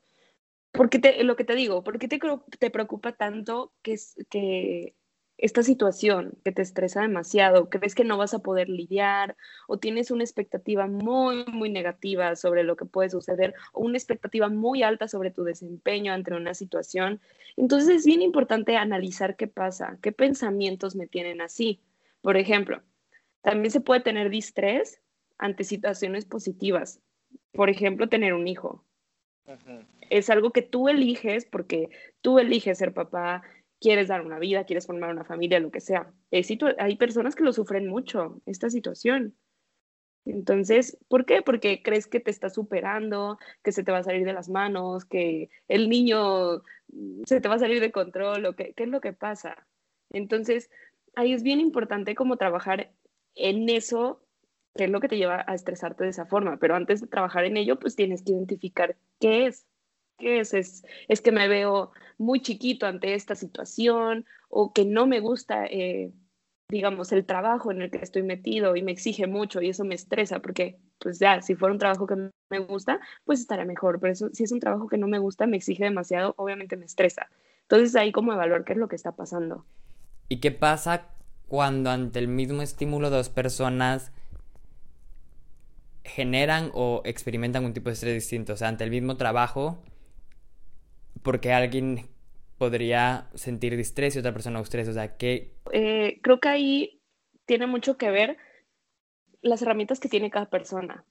Porque 0.71 0.99
te, 0.99 1.21
lo 1.25 1.35
que 1.35 1.43
te 1.43 1.53
digo, 1.53 1.83
¿por 1.83 1.99
qué 1.99 2.07
te, 2.07 2.17
te 2.59 2.71
preocupa 2.71 3.11
tanto 3.11 3.73
que, 3.81 3.91
es, 3.91 4.15
que 4.29 4.95
esta 5.37 5.63
situación 5.63 6.37
que 6.45 6.53
te 6.53 6.61
estresa 6.61 7.01
demasiado, 7.01 7.69
crees 7.69 7.93
que 7.93 8.05
no 8.05 8.17
vas 8.17 8.33
a 8.33 8.39
poder 8.39 8.69
lidiar 8.69 9.35
o 9.67 9.77
tienes 9.77 10.09
una 10.09 10.23
expectativa 10.23 10.87
muy, 10.87 11.43
muy 11.47 11.69
negativa 11.69 12.37
sobre 12.37 12.63
lo 12.63 12.77
que 12.77 12.85
puede 12.85 13.09
suceder 13.09 13.53
o 13.73 13.81
una 13.81 13.97
expectativa 13.97 14.47
muy 14.47 14.81
alta 14.81 15.09
sobre 15.09 15.31
tu 15.31 15.43
desempeño 15.43 16.13
ante 16.13 16.33
una 16.33 16.53
situación. 16.53 17.19
Entonces 17.57 17.89
es 17.89 18.05
bien 18.05 18.21
importante 18.21 18.77
analizar 18.77 19.35
qué 19.35 19.47
pasa, 19.47 19.97
qué 20.01 20.13
pensamientos 20.13 20.95
me 20.95 21.07
tienen 21.07 21.41
así. 21.41 21.81
Por 22.21 22.37
ejemplo, 22.37 22.81
también 23.41 23.71
se 23.71 23.81
puede 23.81 24.01
tener 24.01 24.29
distrés 24.29 25.01
ante 25.37 25.63
situaciones 25.63 26.25
positivas. 26.25 27.01
Por 27.51 27.69
ejemplo, 27.69 28.09
tener 28.09 28.33
un 28.33 28.47
hijo. 28.47 28.85
Es 30.09 30.29
algo 30.29 30.51
que 30.51 30.61
tú 30.61 30.89
eliges 30.89 31.45
porque 31.45 31.89
tú 32.21 32.39
eliges 32.39 32.77
ser 32.77 32.93
papá, 32.93 33.43
quieres 33.79 34.09
dar 34.09 34.25
una 34.25 34.39
vida, 34.39 34.65
quieres 34.65 34.85
formar 34.85 35.11
una 35.11 35.23
familia, 35.23 35.59
lo 35.59 35.71
que 35.71 35.79
sea. 35.79 36.11
Hay 36.79 36.97
personas 36.97 37.35
que 37.35 37.43
lo 37.43 37.53
sufren 37.53 37.87
mucho, 37.87 38.41
esta 38.45 38.69
situación. 38.69 39.35
Entonces, 40.25 40.97
¿por 41.07 41.25
qué? 41.25 41.41
Porque 41.41 41.81
crees 41.81 42.07
que 42.07 42.19
te 42.19 42.31
está 42.31 42.49
superando, 42.49 43.39
que 43.63 43.71
se 43.71 43.83
te 43.83 43.93
va 43.93 43.99
a 43.99 44.03
salir 44.03 44.25
de 44.25 44.33
las 44.33 44.49
manos, 44.49 45.05
que 45.05 45.49
el 45.69 45.87
niño 45.87 46.63
se 47.25 47.39
te 47.39 47.47
va 47.47 47.55
a 47.55 47.59
salir 47.59 47.79
de 47.79 47.93
control, 47.93 48.45
o 48.45 48.55
qué, 48.55 48.73
qué 48.73 48.83
es 48.83 48.89
lo 48.89 48.99
que 48.99 49.13
pasa. 49.13 49.65
Entonces, 50.09 50.69
ahí 51.17 51.33
es 51.33 51.41
bien 51.41 51.59
importante 51.59 52.13
como 52.13 52.37
trabajar 52.37 52.91
en 53.33 53.67
eso, 53.69 54.21
que 54.75 54.83
es 54.83 54.89
lo 54.91 55.01
que 55.01 55.07
te 55.07 55.17
lleva 55.17 55.43
a 55.47 55.55
estresarte 55.55 56.03
de 56.03 56.11
esa 56.11 56.27
forma, 56.27 56.57
pero 56.57 56.75
antes 56.75 57.01
de 57.01 57.07
trabajar 57.07 57.43
en 57.45 57.57
ello, 57.57 57.79
pues 57.79 57.95
tienes 57.95 58.21
que 58.21 58.33
identificar 58.33 58.95
qué 59.19 59.47
es. 59.47 59.65
¿Qué 60.19 60.39
es? 60.39 60.53
es? 60.53 60.85
Es 61.07 61.21
que 61.21 61.31
me 61.31 61.47
veo 61.47 61.91
muy 62.19 62.41
chiquito 62.41 62.85
ante 62.85 63.15
esta 63.15 63.33
situación 63.35 64.25
o 64.49 64.73
que 64.73 64.85
no 64.85 65.07
me 65.07 65.19
gusta, 65.19 65.65
eh, 65.65 66.11
digamos, 66.69 67.11
el 67.11 67.25
trabajo 67.25 67.71
en 67.71 67.81
el 67.81 67.89
que 67.89 67.97
estoy 67.97 68.21
metido 68.21 68.75
y 68.75 68.83
me 68.83 68.91
exige 68.91 69.25
mucho 69.25 69.59
y 69.61 69.69
eso 69.69 69.85
me 69.85 69.95
estresa 69.95 70.39
porque, 70.39 70.77
pues 70.99 71.17
ya, 71.17 71.41
si 71.41 71.55
fuera 71.55 71.73
un 71.73 71.79
trabajo 71.79 72.05
que 72.05 72.29
me 72.49 72.59
gusta, 72.59 72.99
pues 73.25 73.39
estaría 73.39 73.65
mejor, 73.65 73.99
pero 73.99 74.13
si 74.13 74.43
es 74.43 74.51
un 74.51 74.59
trabajo 74.59 74.87
que 74.87 74.97
no 74.99 75.07
me 75.07 75.19
gusta, 75.19 75.47
me 75.47 75.57
exige 75.57 75.83
demasiado, 75.83 76.35
obviamente 76.37 76.77
me 76.77 76.85
estresa. 76.85 77.27
Entonces 77.63 77.95
ahí 77.95 78.11
como 78.11 78.33
evaluar 78.33 78.65
qué 78.65 78.73
es 78.73 78.79
lo 78.79 78.87
que 78.87 78.95
está 78.95 79.15
pasando. 79.15 79.65
¿Y 80.29 80.37
qué 80.37 80.51
pasa 80.51 81.09
cuando 81.47 81.89
ante 81.89 82.19
el 82.19 82.27
mismo 82.27 82.61
estímulo 82.61 83.09
dos 83.09 83.29
personas 83.29 84.11
generan 86.07 86.71
o 86.73 87.01
experimentan 87.05 87.65
un 87.65 87.73
tipo 87.73 87.89
de 87.89 87.93
estrés 87.93 88.13
distinto. 88.13 88.53
O 88.53 88.57
sea, 88.57 88.69
ante 88.69 88.83
el 88.83 88.91
mismo 88.91 89.17
trabajo, 89.17 89.83
porque 91.21 91.53
alguien 91.53 92.07
podría 92.57 93.29
sentir 93.35 93.75
distrés 93.77 94.15
y 94.15 94.19
otra 94.19 94.33
persona 94.33 94.59
estrés. 94.59 94.87
O 94.87 94.93
sea, 94.93 95.17
que... 95.17 95.53
Eh, 95.71 96.19
creo 96.23 96.39
que 96.39 96.49
ahí 96.49 97.01
tiene 97.45 97.67
mucho 97.67 97.97
que 97.97 98.09
ver 98.09 98.37
las 99.41 99.61
herramientas 99.61 99.99
que 99.99 100.09
tiene 100.09 100.31
cada 100.31 100.49
persona. 100.49 101.05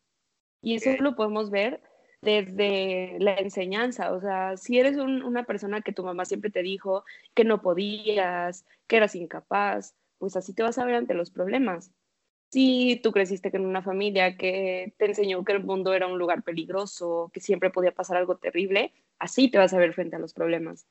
Y 0.60 0.74
eso 0.74 0.90
lo 1.00 1.14
podemos 1.14 1.50
ver 1.50 1.80
desde 2.22 3.16
la 3.20 3.34
enseñanza. 3.34 4.12
O 4.12 4.20
sea, 4.20 4.56
si 4.56 4.78
eres 4.78 4.96
una 4.96 5.44
persona 5.44 5.82
que 5.82 5.92
tu 5.92 6.04
mamá 6.04 6.24
siempre 6.24 6.50
te 6.50 6.62
dijo 6.62 7.04
que 7.34 7.44
no 7.44 7.62
podías, 7.62 8.64
que 8.86 8.96
eras 8.96 9.14
incapaz, 9.14 9.94
pues 10.18 10.36
así 10.36 10.54
te 10.54 10.62
vas 10.62 10.78
a 10.78 10.84
ver 10.84 10.96
ante 10.96 11.14
los 11.14 11.30
problemas. 11.30 11.90
Si 12.50 13.00
tú 13.02 13.12
creciste 13.12 13.50
en 13.54 13.66
una 13.66 13.82
familia 13.82 14.36
que 14.36 14.94
te 14.98 15.06
enseñó 15.06 15.44
que 15.44 15.52
el 15.52 15.64
mundo 15.64 15.92
era 15.94 16.06
un 16.06 16.18
lugar 16.18 16.42
peligroso, 16.42 17.30
que 17.32 17.40
siempre 17.40 17.70
podía 17.70 17.92
pasar 17.92 18.16
algo 18.16 18.36
terrible, 18.36 18.92
así 19.18 19.50
te 19.50 19.58
vas 19.58 19.74
a 19.74 19.78
ver 19.78 19.92
frente 19.92 20.16
a 20.16 20.20
los 20.20 20.32
problemas. 20.32 20.86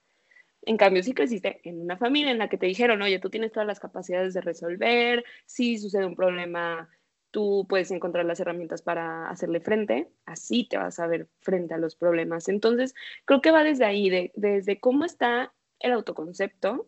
En 0.63 0.77
cambio, 0.77 1.03
si 1.03 1.13
creciste 1.13 1.61
en 1.63 1.81
una 1.81 1.97
familia 1.97 2.31
en 2.31 2.39
la 2.39 2.49
que 2.49 2.57
te 2.57 2.65
dijeron, 2.65 3.01
oye, 3.01 3.19
tú 3.19 3.29
tienes 3.29 3.51
todas 3.51 3.67
las 3.67 3.79
capacidades 3.79 4.33
de 4.33 4.41
resolver, 4.41 5.23
si 5.45 5.77
sucede 5.77 6.05
un 6.05 6.15
problema, 6.15 6.89
tú 7.35 7.65
puedes 7.67 7.91
encontrar 7.91 8.23
las 8.23 8.39
herramientas 8.39 8.81
para 8.81 9.29
hacerle 9.29 9.59
frente, 9.59 10.09
así 10.25 10.69
te 10.69 10.77
vas 10.77 10.99
a 10.99 11.07
ver 11.07 11.27
frente 11.41 11.73
a 11.73 11.77
los 11.77 11.97
problemas. 11.97 12.47
Entonces, 12.47 12.95
creo 13.25 13.41
que 13.41 13.51
va 13.51 13.65
desde 13.65 13.83
ahí, 13.83 14.31
desde 14.35 14.79
cómo 14.79 15.03
está 15.03 15.53
el 15.79 15.91
autoconcepto, 15.91 16.87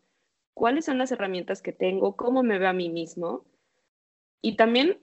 cuáles 0.54 0.86
son 0.86 1.00
las 1.00 1.12
herramientas 1.12 1.62
que 1.62 1.74
tengo, 1.74 2.16
cómo 2.16 2.44
me 2.44 2.60
veo 2.60 2.70
a 2.70 2.74
mí 2.74 2.88
mismo 2.88 3.44
y 4.42 4.56
también, 4.56 5.02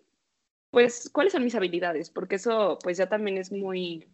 pues, 0.71 1.11
cuáles 1.11 1.35
son 1.35 1.45
mis 1.45 1.55
habilidades, 1.55 2.09
porque 2.09 2.37
eso, 2.37 2.79
pues, 2.83 2.97
ya 2.97 3.11
también 3.11 3.37
es 3.37 3.53
muy, 3.53 4.09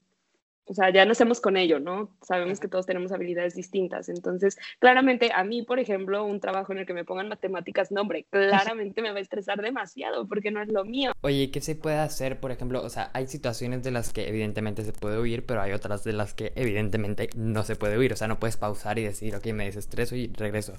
o 0.66 0.74
sea, 0.74 0.90
ya 0.90 1.04
nacemos 1.04 1.40
con 1.40 1.56
ello, 1.56 1.80
¿no? 1.80 2.10
Sabemos 2.22 2.60
que 2.60 2.68
todos 2.68 2.86
tenemos 2.86 3.12
habilidades 3.12 3.54
distintas. 3.54 4.08
Entonces, 4.08 4.56
claramente, 4.78 5.30
a 5.34 5.42
mí, 5.42 5.62
por 5.62 5.80
ejemplo, 5.80 6.24
un 6.24 6.40
trabajo 6.40 6.72
en 6.72 6.78
el 6.78 6.86
que 6.86 6.94
me 6.94 7.04
pongan 7.04 7.28
matemáticas, 7.28 7.90
no, 7.90 8.02
hombre, 8.02 8.26
claramente 8.30 9.02
me 9.02 9.10
va 9.10 9.18
a 9.18 9.22
estresar 9.22 9.60
demasiado 9.60 10.28
porque 10.28 10.50
no 10.50 10.62
es 10.62 10.68
lo 10.68 10.84
mío. 10.84 11.12
Oye, 11.22 11.50
¿qué 11.50 11.60
se 11.60 11.74
puede 11.74 11.98
hacer, 11.98 12.38
por 12.38 12.52
ejemplo? 12.52 12.82
O 12.82 12.88
sea, 12.88 13.10
hay 13.14 13.26
situaciones 13.26 13.82
de 13.82 13.90
las 13.90 14.12
que 14.12 14.28
evidentemente 14.28 14.84
se 14.84 14.92
puede 14.92 15.18
huir, 15.18 15.44
pero 15.44 15.60
hay 15.60 15.72
otras 15.72 16.04
de 16.04 16.12
las 16.12 16.34
que 16.34 16.52
evidentemente 16.54 17.30
no 17.34 17.64
se 17.64 17.76
puede 17.76 17.98
huir. 17.98 18.12
O 18.12 18.16
sea, 18.16 18.28
no 18.28 18.38
puedes 18.38 18.56
pausar 18.56 18.98
y 18.98 19.04
decir, 19.04 19.34
ok, 19.34 19.46
me 19.46 19.64
desestreso 19.64 20.14
y 20.14 20.28
regreso. 20.28 20.74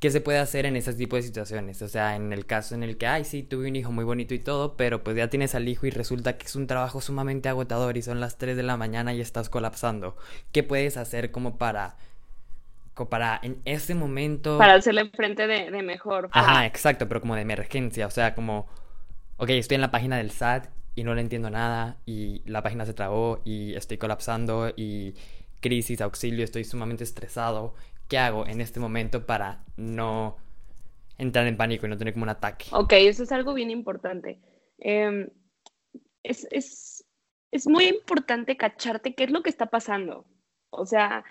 ¿Qué 0.00 0.10
se 0.10 0.20
puede 0.20 0.38
hacer 0.38 0.66
en 0.66 0.76
ese 0.76 0.94
tipo 0.94 1.16
de 1.16 1.22
situaciones? 1.22 1.82
O 1.82 1.88
sea, 1.88 2.16
en 2.16 2.32
el 2.32 2.46
caso 2.46 2.74
en 2.74 2.82
el 2.82 2.96
que, 2.96 3.06
ay, 3.06 3.24
sí, 3.24 3.42
tuve 3.42 3.68
un 3.68 3.76
hijo 3.76 3.90
muy 3.90 4.04
bonito 4.04 4.34
y 4.34 4.38
todo, 4.38 4.76
pero 4.76 5.02
pues 5.02 5.16
ya 5.16 5.28
tienes 5.28 5.54
al 5.54 5.68
hijo 5.68 5.86
y 5.86 5.90
resulta 5.90 6.38
que 6.38 6.46
es 6.46 6.56
un 6.56 6.66
trabajo 6.66 7.00
sumamente 7.00 7.48
agotador 7.48 7.96
y 7.96 8.02
son 8.02 8.20
las 8.20 8.38
3 8.38 8.56
de 8.56 8.62
la 8.62 8.76
mañana 8.76 9.12
y 9.14 9.20
estás 9.20 9.48
colapsando. 9.48 10.16
¿Qué 10.52 10.62
puedes 10.62 10.96
hacer 10.96 11.30
como 11.30 11.58
para, 11.58 11.96
como 12.94 13.10
para 13.10 13.40
en 13.42 13.60
ese 13.64 13.94
momento... 13.94 14.58
Para 14.58 14.74
hacerle 14.74 15.10
frente 15.10 15.46
de, 15.46 15.70
de 15.70 15.82
mejor. 15.82 16.28
Ajá, 16.32 16.66
exacto, 16.66 17.08
pero 17.08 17.20
como 17.20 17.34
de 17.34 17.42
emergencia, 17.42 18.06
o 18.06 18.10
sea, 18.10 18.34
como, 18.34 18.68
ok, 19.36 19.50
estoy 19.50 19.76
en 19.76 19.80
la 19.80 19.90
página 19.90 20.16
del 20.16 20.30
SAT 20.30 20.68
y 20.94 21.04
no 21.04 21.14
le 21.14 21.22
entiendo 21.22 21.50
nada 21.50 21.96
y 22.06 22.42
la 22.46 22.62
página 22.62 22.86
se 22.86 22.94
trabó 22.94 23.40
y 23.44 23.74
estoy 23.74 23.98
colapsando 23.98 24.72
y 24.76 25.14
crisis, 25.60 26.00
auxilio, 26.00 26.44
estoy 26.44 26.62
sumamente 26.62 27.02
estresado 27.02 27.74
¿qué 28.08 28.18
hago 28.18 28.46
en 28.46 28.60
este 28.60 28.80
momento 28.80 29.26
para 29.26 29.64
no 29.76 30.36
entrar 31.18 31.46
en 31.46 31.56
pánico 31.56 31.86
y 31.86 31.90
no 31.90 31.98
tener 31.98 32.14
como 32.14 32.24
un 32.24 32.30
ataque? 32.30 32.66
Ok, 32.72 32.92
eso 32.94 33.22
es 33.22 33.32
algo 33.32 33.54
bien 33.54 33.70
importante. 33.70 34.40
Em, 34.78 35.28
es, 36.22 36.46
es, 36.50 37.04
es 37.50 37.66
muy 37.66 37.86
importante 37.86 38.56
cacharte 38.56 39.14
qué 39.14 39.24
es 39.24 39.30
lo 39.30 39.42
que 39.42 39.50
está 39.50 39.66
pasando. 39.66 40.26
O 40.70 40.86
sea, 40.86 41.24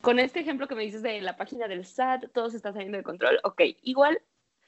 con 0.00 0.18
este 0.18 0.40
ejemplo 0.40 0.68
que 0.68 0.74
me 0.74 0.84
dices 0.84 1.02
de 1.02 1.20
la 1.20 1.36
página 1.36 1.66
del 1.66 1.84
SAT, 1.84 2.30
todo 2.32 2.50
se 2.50 2.56
está 2.56 2.72
saliendo 2.72 2.98
de 2.98 3.04
control, 3.04 3.40
ok, 3.42 3.62
igual, 3.82 4.20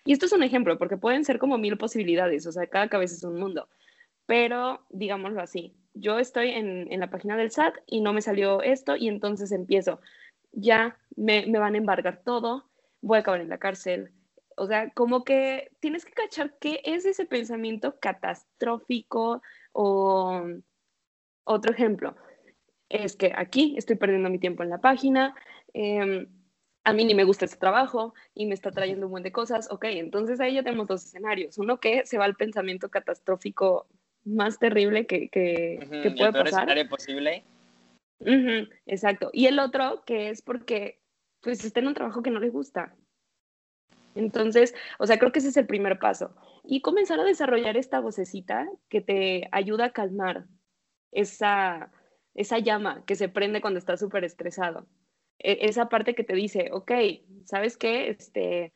y 0.04 0.12
esto 0.12 0.26
es 0.26 0.32
un 0.32 0.42
ejemplo, 0.42 0.78
porque 0.78 0.96
pueden 0.96 1.25
ser 1.25 1.38
como 1.38 1.58
mil 1.58 1.76
posibilidades, 1.76 2.46
o 2.46 2.52
sea, 2.52 2.66
cada 2.68 2.88
cabeza 2.88 3.16
es 3.16 3.25
un 3.25 3.38
mundo, 3.38 3.68
pero 4.25 4.86
digámoslo 4.88 5.42
así, 5.42 5.76
yo 5.94 6.18
estoy 6.18 6.50
en, 6.50 6.90
en 6.90 7.00
la 7.00 7.10
página 7.10 7.36
del 7.36 7.50
SAT 7.50 7.75
y 7.86 8.00
no 8.00 8.12
me 8.12 8.22
salió 8.22 8.62
esto 8.62 8.96
y 8.96 9.08
entonces 9.08 9.52
empiezo, 9.52 10.00
ya 10.56 10.98
me, 11.16 11.46
van 11.58 11.75
a 11.75 11.78
embargar 11.78 12.22
todo, 12.25 12.68
voy 13.02 13.18
a 13.18 13.20
acabar 13.20 13.40
en 13.40 13.50
la 13.50 13.58
cárcel. 13.58 14.10
O 14.56 14.66
sea, 14.66 14.90
como 14.90 15.22
que 15.22 15.70
tienes 15.80 16.04
que 16.04 16.12
cachar 16.12 16.54
qué 16.58 16.80
es 16.84 17.04
ese 17.04 17.26
pensamiento 17.26 17.98
catastrófico 18.00 19.42
o 19.72 20.42
otro 21.44 21.72
ejemplo. 21.72 22.16
Es 22.88 23.16
que 23.16 23.32
aquí 23.36 23.75
estoy 23.76 23.96
perdiendo 23.96 24.30
mi 24.30 24.38
tiempo 24.38 24.62
en 24.62 24.70
la 24.70 24.78
página, 24.78 25.34
em, 25.75 26.26
a 26.84 26.92
mí 26.92 27.04
ni 27.04 27.14
me 27.14 27.25
gusta 27.25 27.44
este 27.44 27.58
trabajo 27.58 28.14
y 28.32 28.46
me 28.46 28.54
está 28.54 28.70
trayendo 28.70 29.06
un 29.06 29.12
buen 29.12 29.25
de 29.25 29.32
cosas. 29.32 29.70
Ok, 29.70 29.84
entonces 29.86 30.40
ahí 30.40 30.54
ya 30.54 30.62
tenemos 30.62 30.86
dos 30.86 31.04
escenarios. 31.04 31.58
Uno 31.58 31.80
que 31.80 32.06
se 32.06 32.16
va 32.16 32.25
al 32.25 32.36
pensamiento 32.36 32.88
catastrófico 32.88 33.88
más 34.25 34.58
terrible 34.58 35.06
que, 35.06 35.28
que, 35.28 36.14
puede 36.16 36.32
pasar. 36.32 36.46
escenario 36.46 36.88
posible 36.88 37.44
exacto. 38.87 39.30
Y 39.32 39.46
el 39.46 39.58
otro 39.58 40.02
que 40.04 40.30
es 40.30 40.42
porque 40.42 41.00
pues 41.40 41.64
está 41.64 41.80
en 41.80 41.88
un 41.88 41.94
trabajo 41.94 42.23
que 42.23 42.30
no 42.30 42.40
le 42.40 42.50
gusta. 42.50 42.96
Entonces, 44.14 44.75
o 44.99 45.06
sea, 45.06 45.18
creo 45.18 45.30
que 45.30 45.38
ese 45.38 45.49
es 45.49 45.56
el 45.56 45.66
primer 45.66 45.99
paso. 45.99 46.35
Y 46.64 46.80
comenzar 46.80 47.20
a 47.20 47.25
desarrollar 47.25 47.76
esta 47.76 48.00
vocecita 48.00 48.66
que 48.88 49.00
te 49.00 49.49
ayuda 49.52 49.87
a 49.87 49.92
calmar 49.92 50.46
esa, 51.12 51.92
esa 52.35 52.58
llama 52.58 53.04
que 53.06 53.14
se 53.14 53.28
prende 53.28 53.61
cuando 53.61 53.78
estás 53.78 54.00
súper 54.00 54.25
estresado. 54.25 54.88
E, 55.38 55.58
esa 55.68 55.88
parte 55.88 56.14
que 56.14 56.25
te 56.25 56.35
dice, 56.35 56.70
ok, 56.73 56.92
¿sabes 57.44 57.76
qué? 57.76 58.08
Este, 58.08 58.73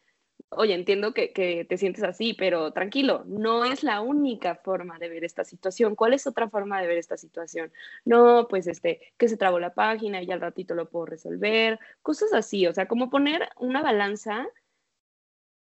oye, 0.50 0.74
entiendo 0.74 1.12
que, 1.14 1.28
te 1.68 1.78
sientes 1.78 2.02
así, 2.02 2.34
pero 2.34 2.72
tranquilo, 2.72 3.24
no 3.26 3.64
es 3.64 3.82
la 3.82 4.00
única 4.00 4.56
forma 4.56 4.98
de 4.98 5.08
ver 5.08 5.24
esta 5.24 5.44
situación. 5.44 5.94
¿Cuál 5.94 6.14
es 6.14 6.26
otra 6.26 6.48
forma 6.48 6.80
de 6.80 6.86
ver 6.88 6.98
esta 6.98 7.16
situación? 7.16 7.72
No, 8.04 8.48
pues 8.48 8.66
este, 8.66 9.00
que 9.18 9.28
se 9.28 9.36
trabó 9.36 9.58
la 9.60 9.74
página 9.74 10.22
y 10.22 10.30
al 10.30 10.40
ratito 10.40 10.74
lo 10.74 10.88
puedo 10.88 11.06
resolver, 11.06 11.78
cosas 12.02 12.32
así, 12.32 12.66
o 12.66 12.74
sea, 12.74 12.88
como 12.88 13.10
poner 13.10 13.48
una 13.58 13.82
balanza 13.82 14.46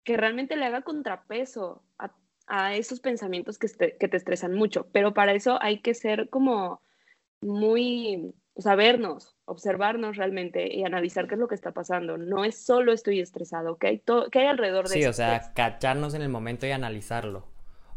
que 0.04 0.16
realmente 0.16 0.56
le 0.56 0.66
haga 0.66 0.82
contrapeso 0.82 1.82
a, 1.98 2.12
esos 2.76 3.00
pensamientos 3.00 3.58
que, 3.58 3.96
que 3.98 4.08
te 4.08 4.16
estresan 4.16 4.54
mucho, 4.54 4.86
pero 4.92 5.12
para 5.12 5.34
eso 5.34 5.58
hay 5.60 5.80
que 5.80 5.94
ser 5.94 6.28
como 6.30 6.80
muy, 7.40 8.32
vernos, 8.76 9.35
observarnos 9.46 10.16
realmente 10.16 10.74
y 10.74 10.84
analizar 10.84 11.26
qué 11.26 11.34
es 11.34 11.40
lo 11.40 11.48
que 11.48 11.54
está 11.54 11.72
pasando. 11.72 12.18
No 12.18 12.44
es 12.44 12.58
solo 12.58 12.92
estoy 12.92 13.20
estresado, 13.20 13.78
¿qué 13.78 13.86
hay, 13.86 14.02
¿Qué 14.30 14.40
hay 14.40 14.46
alrededor 14.46 14.88
de 14.88 14.94
Sí, 14.94 15.04
o 15.06 15.12
sea, 15.12 15.52
cacharnos 15.54 16.14
en 16.14 16.22
el 16.22 16.28
momento 16.28 16.66
y 16.66 16.72
analizarlo. 16.72 17.46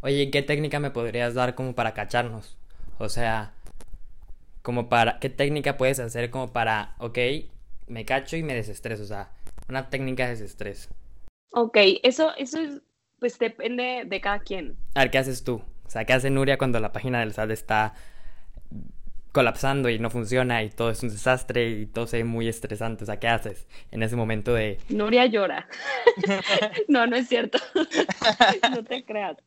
Oye, 0.02 0.32
¿qué 0.32 0.42
técnica 0.42 0.80
me 0.80 0.92
podrías 0.92 1.34
dar 1.34 1.56
como 1.56 1.76
para 1.76 1.94
cacharnos? 1.94 2.58
O 3.00 3.10
sea, 3.10 3.54
como 4.62 4.90
para, 4.90 5.20
¿qué 5.20 5.30
técnica 5.30 5.76
puedes 5.76 6.00
hacer 6.00 6.30
como 6.30 6.54
para, 6.54 6.96
ok, 7.00 7.18
me 7.88 8.06
cacho 8.06 8.38
y 8.38 8.44
me 8.44 8.54
desestreso? 8.54 9.04
O 9.04 9.08
sea, 9.08 9.32
una 9.68 9.90
técnica 9.90 10.26
de 10.26 10.32
desestrés. 10.32 10.90
Ok, 11.52 11.78
eso, 12.04 12.32
eso 12.38 12.60
es, 12.60 12.82
pues 13.20 13.40
depende 13.40 14.04
de 14.06 14.22
cada 14.22 14.40
quien. 14.40 14.78
A 14.94 15.00
ver, 15.02 15.12
¿qué 15.12 15.18
haces 15.18 15.44
tú? 15.44 15.64
O 15.86 15.90
sea, 15.90 16.06
¿qué 16.06 16.14
hace 16.14 16.30
Nuria 16.30 16.60
cuando 16.60 16.80
la 16.80 16.94
página 16.94 17.20
del 17.20 17.34
SAT 17.34 17.50
está 17.50 17.94
colapsando 19.32 19.90
y 19.90 20.00
no 20.00 20.10
funciona 20.10 20.64
y 20.64 20.70
todo 20.70 20.90
es 20.90 21.04
un 21.04 21.10
desastre 21.10 21.70
y 21.70 21.86
todo 21.86 22.08
se 22.08 22.18
ve 22.18 22.24
muy 22.24 22.48
estresante. 22.48 23.04
O 23.04 23.06
sea, 23.06 23.20
¿qué 23.20 23.28
haces 23.28 23.68
en 23.92 24.04
ese 24.04 24.16
momento 24.16 24.54
de... 24.54 24.80
Nuria 24.90 25.26
llora. 25.26 25.68
no, 26.88 27.06
no 27.08 27.16
es 27.16 27.28
cierto. 27.28 27.60
no 28.72 28.84
te 28.84 29.04
creas. 29.06 29.38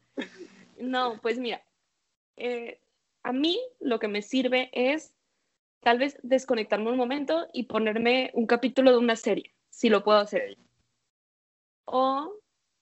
No, 0.78 1.18
pues 1.20 1.38
mira, 1.38 1.62
eh, 2.36 2.80
a 3.22 3.32
mí 3.32 3.58
lo 3.80 3.98
que 3.98 4.08
me 4.08 4.22
sirve 4.22 4.70
es 4.72 5.12
tal 5.80 5.98
vez 5.98 6.18
desconectarme 6.22 6.90
un 6.90 6.96
momento 6.96 7.48
y 7.52 7.64
ponerme 7.64 8.30
un 8.34 8.46
capítulo 8.46 8.92
de 8.92 8.98
una 8.98 9.16
serie, 9.16 9.52
si 9.70 9.88
lo 9.88 10.04
puedo 10.04 10.18
hacer. 10.18 10.56
O 11.84 12.32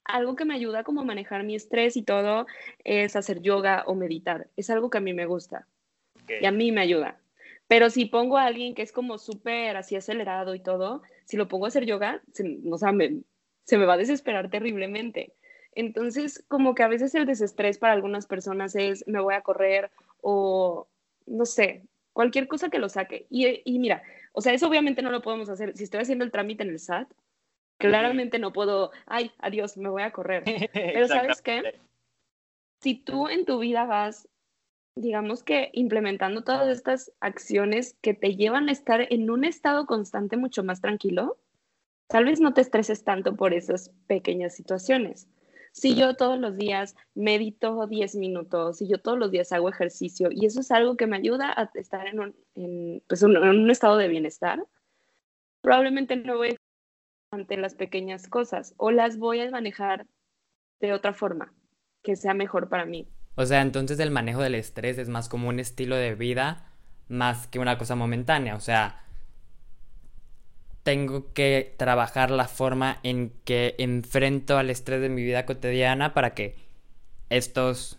algo 0.04 0.37
que 0.37 0.45
me 0.45 0.54
ayuda 0.54 0.85
como 0.85 1.00
a 1.00 1.04
manejar 1.04 1.45
mi 1.45 1.54
estrés 1.54 1.97
y 1.97 2.02
todo 2.02 2.47
es 2.85 3.16
hacer 3.16 3.40
yoga 3.40 3.85
o 3.87 3.95
meditar. 3.95 4.49
Es 4.57 4.71
algo 4.71 4.90
que 4.90 4.99
a 4.99 5.02
mí 5.02 5.12
me 5.14 5.26
gusta. 5.26 5.66
Y 6.40 6.46
a 6.46 6.52
mí 6.52 6.72
me 6.72 6.80
ayuda. 6.80 7.20
Pero 7.66 7.88
si 7.90 8.04
pongo 8.06 8.37
a 8.37 8.46
alguien 8.46 8.75
que 8.75 8.82
es 8.82 8.92
como 8.92 9.18
súper 9.18 9.76
así 9.76 9.96
acelerado 9.96 10.54
y 10.54 10.60
todo, 10.60 11.02
si 11.25 11.37
lo 11.37 11.49
pongo 11.49 11.66
a 11.66 11.68
hacer 11.68 11.87
yoga, 11.87 12.20
se, 12.32 12.58
o 12.68 12.78
sea, 12.78 12.92
se 13.64 13.78
me 13.78 13.87
va 13.87 13.94
a 13.94 13.99
desesperar 13.99 14.50
terriblemente. 14.50 15.34
Entonces, 15.72 16.44
como 16.49 16.75
que 16.75 16.82
a 16.82 16.88
veces 16.88 17.14
el 17.14 17.26
desestrés 17.26 17.78
para 17.78 17.92
algunas 17.92 18.26
personas 18.26 18.75
es 18.75 19.06
me 19.06 19.20
voy 19.20 19.34
a 19.34 19.42
correr 19.42 19.90
o 20.20 20.88
no 21.26 21.46
sé, 21.46 21.84
cualquier 22.12 22.49
cosa 22.49 22.70
que 22.70 22.78
lo 22.78 22.88
saque. 22.88 23.26
Y, 23.30 23.62
y, 23.64 23.78
mira, 23.78 24.02
o 24.32 24.40
sea, 24.40 24.52
eso 24.52 24.68
obviamente 24.68 25.02
no 25.02 25.10
lo 25.10 25.22
podemos 25.22 25.49
hacer. 25.49 25.76
Si 25.76 25.84
estoy 25.84 26.00
haciendo 26.00 26.25
el 26.25 26.32
trámite 26.32 26.64
en 26.64 26.70
el 26.70 26.80
SAT, 26.80 27.08
claramente 27.78 28.38
no 28.38 28.52
puedo, 28.52 28.90
ay, 29.06 29.30
adiós, 29.38 29.76
me 29.76 29.88
voy 29.88 30.02
a 30.02 30.10
correr. 30.10 30.42
Pero 30.72 31.06
¿sabes 31.06 31.40
qué? 31.40 31.80
si 32.80 32.94
tú 32.94 33.28
en 33.28 33.44
tu 33.44 33.58
vida 33.58 33.84
vas, 33.84 34.28
digamos 34.94 35.42
que 35.42 35.70
implementando 35.73 36.42
todas 36.42 36.68
estas 36.68 37.12
acciones 37.20 37.97
que 38.02 38.14
te 38.14 38.37
llevan 38.37 38.68
a 38.68 38.73
estar 38.73 39.06
en 39.12 39.30
un 39.30 39.44
estado 39.44 39.87
constante 39.87 40.37
mucho 40.37 40.64
más 40.64 40.80
tranquilo, 40.80 41.38
tal 42.09 42.25
vez 42.25 42.40
no 42.40 42.54
te 42.54 42.61
estreses 42.61 43.04
tanto 43.04 43.37
por 43.37 43.54
esas 43.54 43.90
pequeñas 44.06 44.54
situaciones. 44.54 45.28
Si 45.73 45.94
yo 45.94 46.16
todos 46.16 46.38
los 46.38 46.56
días 46.56 46.97
medito 47.14 47.87
10 47.87 48.16
minutos, 48.16 48.78
si 48.78 48.88
yo 48.88 48.99
todos 48.99 49.18
los 49.18 49.30
días 49.30 49.52
hago 49.52 49.68
ejercicio 49.68 50.28
y 50.32 50.47
eso 50.47 50.61
es 50.61 50.70
algo 50.73 50.97
que 50.97 51.06
me 51.06 51.16
ayuda 51.16 51.52
a 51.56 51.70
estar 51.75 52.09
en 52.09 52.20
un, 52.20 53.02
pues 53.06 53.23
en 53.23 53.37
un 53.37 53.70
estado 53.70 53.97
de 53.97 54.09
bienestar, 54.09 54.66
probablemente 55.62 56.16
no 56.16 56.38
voy 56.38 56.56
ante 57.30 57.56
las 57.56 57.76
pequeñas 57.76 58.26
cosas 58.28 58.75
o 58.76 58.90
las 58.90 59.16
voy 59.18 59.40
a 59.40 59.50
manejar 59.50 60.06
de 60.80 60.92
otra 60.92 61.12
forma 61.12 61.52
que 62.02 62.16
sea 62.16 62.35
mejor 62.35 62.68
para 62.68 62.87
mí. 62.87 63.06
O 63.37 63.46
sea, 63.46 63.62
entonces 63.62 63.99
el 64.00 64.10
manejo 64.10 64.42
del 64.42 64.54
estrés 64.54 64.99
es 64.99 65.08
más 65.08 65.28
como 65.28 65.49
un 65.49 65.60
estilo 65.60 65.96
de 65.96 66.14
vida 66.14 66.66
más 67.08 67.46
que 67.46 67.58
una 67.58 67.76
cosa 67.76 67.96
momentánea. 67.96 68.54
O 68.54 68.60
sea, 68.60 69.02
tengo 70.82 71.32
que 71.32 71.75
trabajar 71.76 72.30
la 72.30 72.49
forma 72.49 72.99
en 73.02 73.32
que 73.44 73.75
enfrento 73.78 74.56
al 74.56 74.70
estrés 74.70 75.00
de 75.00 75.08
mi 75.08 75.22
vida 75.22 75.44
cotidiana 75.44 76.14
para 76.14 76.34
que 76.34 76.56
estos 77.28 77.99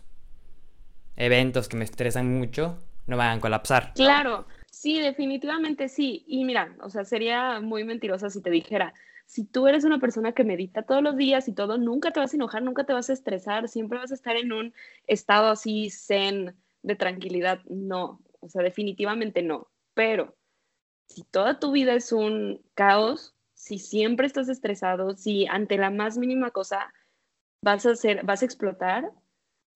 eventos 1.16 1.68
que 1.68 1.76
me 1.76 1.84
estresan 1.84 2.38
mucho 2.38 2.82
no 3.06 3.16
vayan 3.16 3.38
a 3.38 3.40
colapsar. 3.40 3.92
Claro, 3.94 4.46
sí, 4.70 5.00
definitivamente 5.00 5.88
sí. 5.88 6.24
Y 6.26 6.44
mira, 6.44 6.74
o 6.82 6.90
sea, 6.90 7.04
sería 7.04 7.60
muy 7.60 7.84
mentirosa 7.84 8.30
si 8.30 8.40
te 8.40 8.50
dijera, 8.50 8.94
si 9.32 9.44
tú 9.44 9.66
eres 9.66 9.84
una 9.84 9.98
persona 9.98 10.32
que 10.32 10.44
medita 10.44 10.82
todos 10.82 11.02
los 11.02 11.16
días 11.16 11.48
y 11.48 11.54
todo, 11.54 11.78
nunca 11.78 12.10
te 12.10 12.20
vas 12.20 12.34
a 12.34 12.36
enojar, 12.36 12.62
nunca 12.62 12.84
te 12.84 12.92
vas 12.92 13.08
a 13.08 13.14
estresar, 13.14 13.66
siempre 13.66 13.98
vas 13.98 14.12
a 14.12 14.14
estar 14.14 14.36
en 14.36 14.52
un 14.52 14.74
estado 15.06 15.48
así 15.48 15.88
zen 15.88 16.54
de 16.82 16.96
tranquilidad. 16.96 17.64
No, 17.64 18.20
o 18.40 18.50
sea, 18.50 18.62
definitivamente 18.62 19.40
no. 19.40 19.68
Pero 19.94 20.36
si 21.06 21.22
toda 21.24 21.58
tu 21.58 21.72
vida 21.72 21.94
es 21.94 22.12
un 22.12 22.60
caos, 22.74 23.34
si 23.54 23.78
siempre 23.78 24.26
estás 24.26 24.50
estresado, 24.50 25.16
si 25.16 25.46
ante 25.46 25.78
la 25.78 25.88
más 25.88 26.18
mínima 26.18 26.50
cosa 26.50 26.92
vas 27.62 27.86
a 27.86 27.92
hacer, 27.92 28.26
vas 28.26 28.42
a 28.42 28.44
explotar, 28.44 29.12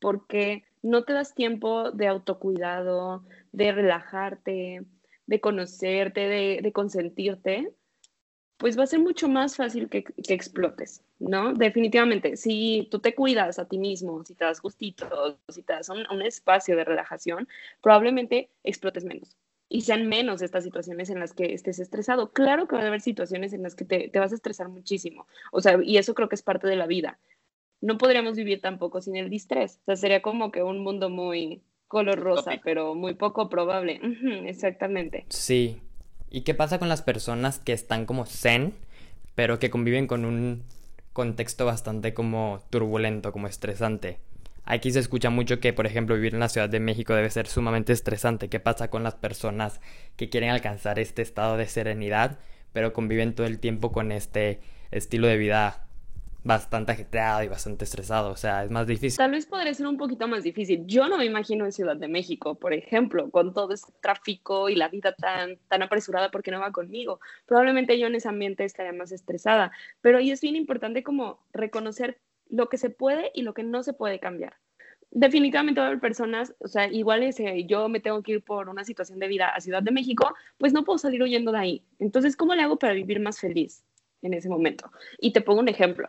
porque 0.01 0.65
no 0.83 1.05
te 1.05 1.15
das 1.15 1.35
tiempo 1.35 1.93
de 1.93 2.09
autocuidado, 2.09 3.25
de 3.53 3.73
relajarte, 3.73 4.85
de 5.25 5.41
conocerte, 5.41 6.29
de, 6.29 6.61
de 6.63 6.73
consentirte, 6.75 7.73
pues 8.57 8.79
va 8.79 8.85
a 8.85 8.87
ser 8.87 9.01
mucho 9.01 9.29
más 9.29 9.57
fácil 9.57 9.89
que, 9.89 10.05
explotes, 10.29 11.03
¿no? 11.19 11.53
Definitivamente, 11.53 12.37
si 12.37 12.89
tú 12.91 12.99
te 13.01 13.15
cuidas 13.15 13.59
a 13.59 13.67
ti 13.67 13.79
mismo, 13.79 14.25
si 14.25 14.35
te 14.35 14.45
das 14.45 14.63
gustitos, 14.63 15.37
si 15.49 15.63
te 15.63 15.75
das 15.75 15.89
un, 15.89 16.23
espacio 16.23 16.77
de 16.77 16.85
relajación, 16.85 17.49
probablemente 17.83 18.49
explotes 18.65 19.05
menos 19.05 19.37
y 19.69 19.83
sean 19.83 20.09
menos 20.09 20.43
estas 20.43 20.65
situaciones 20.65 21.11
en 21.11 21.19
las 21.19 21.33
que 21.33 21.53
estés 21.53 21.81
estresado. 21.81 22.33
Claro 22.33 22.67
que 22.67 22.77
va 22.77 22.83
a 22.83 22.87
haber 22.87 23.01
situaciones 23.01 23.53
en 23.53 23.63
las 23.63 23.75
que 23.75 23.85
te, 23.85 24.09
te 24.09 24.19
vas 24.19 24.33
a 24.33 24.37
estresar 24.37 24.69
muchísimo, 24.69 25.27
o 25.53 25.61
sea, 25.61 25.79
y 25.83 25.99
eso 25.99 26.15
creo 26.15 26.29
que 26.29 26.37
es 26.37 26.43
parte 26.43 26.67
de 26.67 26.77
la 26.77 26.87
vida. 26.87 27.19
No 27.83 27.99
podríamos 27.99 28.37
vivir 28.37 28.63
tampoco 28.63 29.03
sin 29.03 29.17
el 29.17 29.29
distrés, 29.29 29.81
o 29.83 29.85
sea, 29.87 29.97
sería 29.97 30.23
como 30.23 30.51
que 30.51 30.63
un 30.63 30.83
mundo 30.83 31.11
muy 31.11 31.63
color 31.89 32.19
rosa, 32.19 32.61
pero 32.65 32.95
muy 32.95 33.15
poco 33.15 33.49
probable. 33.49 34.01
exactamente. 34.47 35.27
Sí, 35.29 35.81
¿Y 36.31 36.43
qué 36.43 36.55
pasa 36.55 36.79
con 36.79 36.89
las 36.89 37.03
personas 37.03 37.59
que 37.59 37.73
están 37.73 38.07
como 38.07 38.27
zen, 38.27 38.75
pero 39.35 39.59
que 39.59 39.71
conviven 39.71 40.07
con 40.07 40.25
un 40.25 40.65
contexto 41.13 41.65
bastante 41.65 42.15
como 42.15 42.63
turbulento, 42.71 43.33
como 43.33 43.47
estresante? 43.47 44.19
Aquí 44.65 44.91
se 44.91 44.99
escucha 44.99 45.31
mucho 45.31 45.61
que, 45.61 45.73
por 45.73 45.87
ejemplo, 45.87 46.17
vivir 46.17 46.35
en 46.35 46.41
la 46.41 46.49
Ciudad 46.49 46.69
de 46.69 46.81
México 46.81 47.15
debe 47.15 47.31
ser 47.31 47.47
sumamente 47.47 47.93
estresante. 47.93 48.49
¿Qué 48.49 48.59
pasa 48.59 48.91
con 48.91 49.05
las 49.05 49.15
personas 49.15 49.81
que 50.17 50.29
quieren 50.29 50.51
alcanzar 50.51 50.99
este 50.99 51.23
estado 51.23 51.57
de 51.57 51.69
serenidad, 51.69 52.39
pero 52.73 52.93
conviven 52.93 53.35
todo 53.35 53.47
el 53.47 53.61
tiempo 53.61 53.93
con 53.93 54.11
este 54.11 54.61
estilo 54.91 55.29
de 55.29 55.37
vida 55.37 55.86
bastante 56.47 56.93
agitado 56.93 57.43
y 57.43 57.49
bastante 57.49 57.85
estresado, 57.85 58.31
o 58.31 58.37
sea, 58.37 58.63
es 58.63 58.71
más 58.71 58.87
difícil. 58.87 59.19
Tal 59.19 59.33
vez 59.33 59.47
podría 59.47 59.75
ser 59.75 59.89
un 59.89 59.97
poquito 59.97 60.29
más 60.29 60.45
difícil. 60.45 60.87
Yo 60.87 61.09
no 61.09 61.19
me 61.19 61.25
imagino 61.25 61.65
en 61.65 61.73
Ciudad 61.73 61.97
de 61.97 62.07
México, 62.07 62.55
por 62.55 62.73
ejemplo, 62.73 63.29
con 63.31 63.53
todo 63.53 63.75
ese 63.75 63.93
tráfico 64.01 64.69
y 64.69 64.77
la 64.77 64.89
vida 64.89 65.13
tan, 65.13 65.59
tan 65.69 65.83
apresurada 65.83 66.31
porque 66.31 66.53
no 66.53 66.61
va 66.61 66.71
conmigo. 66.71 67.19
Probablemente 67.47 67.99
yo 67.99 68.07
en 68.07 68.15
ese 68.15 68.29
ambiente 68.29 68.65
estaría 68.65 68.93
más 68.93 69.11
estresada, 69.11 69.73
pero 70.01 70.19
ahí 70.19 70.31
es 70.31 70.41
bien 70.41 70.55
importante 70.55 71.03
como 71.03 71.41
reconocer 71.53 72.21
lo 72.49 72.69
que 72.69 72.79
se 72.79 72.91
puede 72.91 73.33
y 73.35 73.43
lo 73.43 73.53
que 73.53 73.65
no 73.65 73.83
se 73.83 73.93
puede 73.93 74.21
cambiar. 74.21 74.55
Definitivamente 75.11 75.81
va 75.81 75.87
a 75.87 75.89
haber 75.89 76.01
personas, 76.01 76.55
o 76.61 76.69
sea, 76.69 76.87
igual 76.87 77.25
es, 77.25 77.39
yo 77.67 77.89
me 77.89 77.99
tengo 77.99 78.23
que 78.23 78.33
ir 78.33 78.45
por 78.45 78.69
una 78.69 78.85
situación 78.85 79.19
de 79.19 79.27
vida 79.27 79.49
a 79.49 79.61
Ciudad 79.61 79.83
de 79.83 79.91
México, 79.91 80.33
pues 80.59 80.73
no 80.73 80.85
puedo 80.85 80.99
salir 80.99 81.23
huyendo 81.23 81.51
de 81.51 81.59
ahí. 81.59 81.83
Entonces, 81.99 82.37
¿cómo 82.37 82.55
le 82.55 82.63
hago 82.63 82.79
para 82.79 82.93
vivir 82.93 83.19
más 83.19 83.41
feliz 83.41 83.83
en 84.23 84.35
ese 84.35 84.49
momento? 84.49 84.93
Y 85.19 85.33
te 85.33 85.41
pongo 85.41 85.61
un 85.61 85.69
ejemplo 85.69 86.09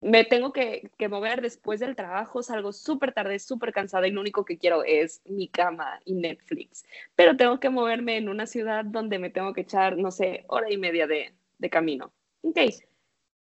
me 0.00 0.24
tengo 0.24 0.52
que, 0.52 0.90
mover 1.08 1.42
después 1.42 1.80
del 1.80 1.96
trabajo, 1.96 2.42
salgo 2.42 2.72
súper 2.72 3.12
tarde, 3.12 3.38
súper 3.38 3.72
cansada 3.72 4.06
y 4.06 4.12
lo 4.12 4.20
único 4.20 4.44
que 4.44 4.58
quiero 4.58 4.84
es 4.84 5.22
mi 5.24 5.48
cama 5.48 6.00
y 6.04 6.14
Netflix. 6.14 6.84
Pero 7.16 7.36
tengo 7.36 7.58
que 7.58 7.70
moverme 7.70 8.16
en 8.16 8.28
una 8.28 8.46
ciudad 8.46 8.84
donde 8.84 9.18
me 9.18 9.30
tengo 9.30 9.52
que 9.52 9.62
echar, 9.62 9.96
no 9.96 10.10
sé, 10.10 10.44
hora 10.48 10.70
y 10.70 10.76
media 10.76 11.06
de, 11.06 11.34
de 11.58 11.70
camino. 11.70 12.12
Ok, 12.42 12.58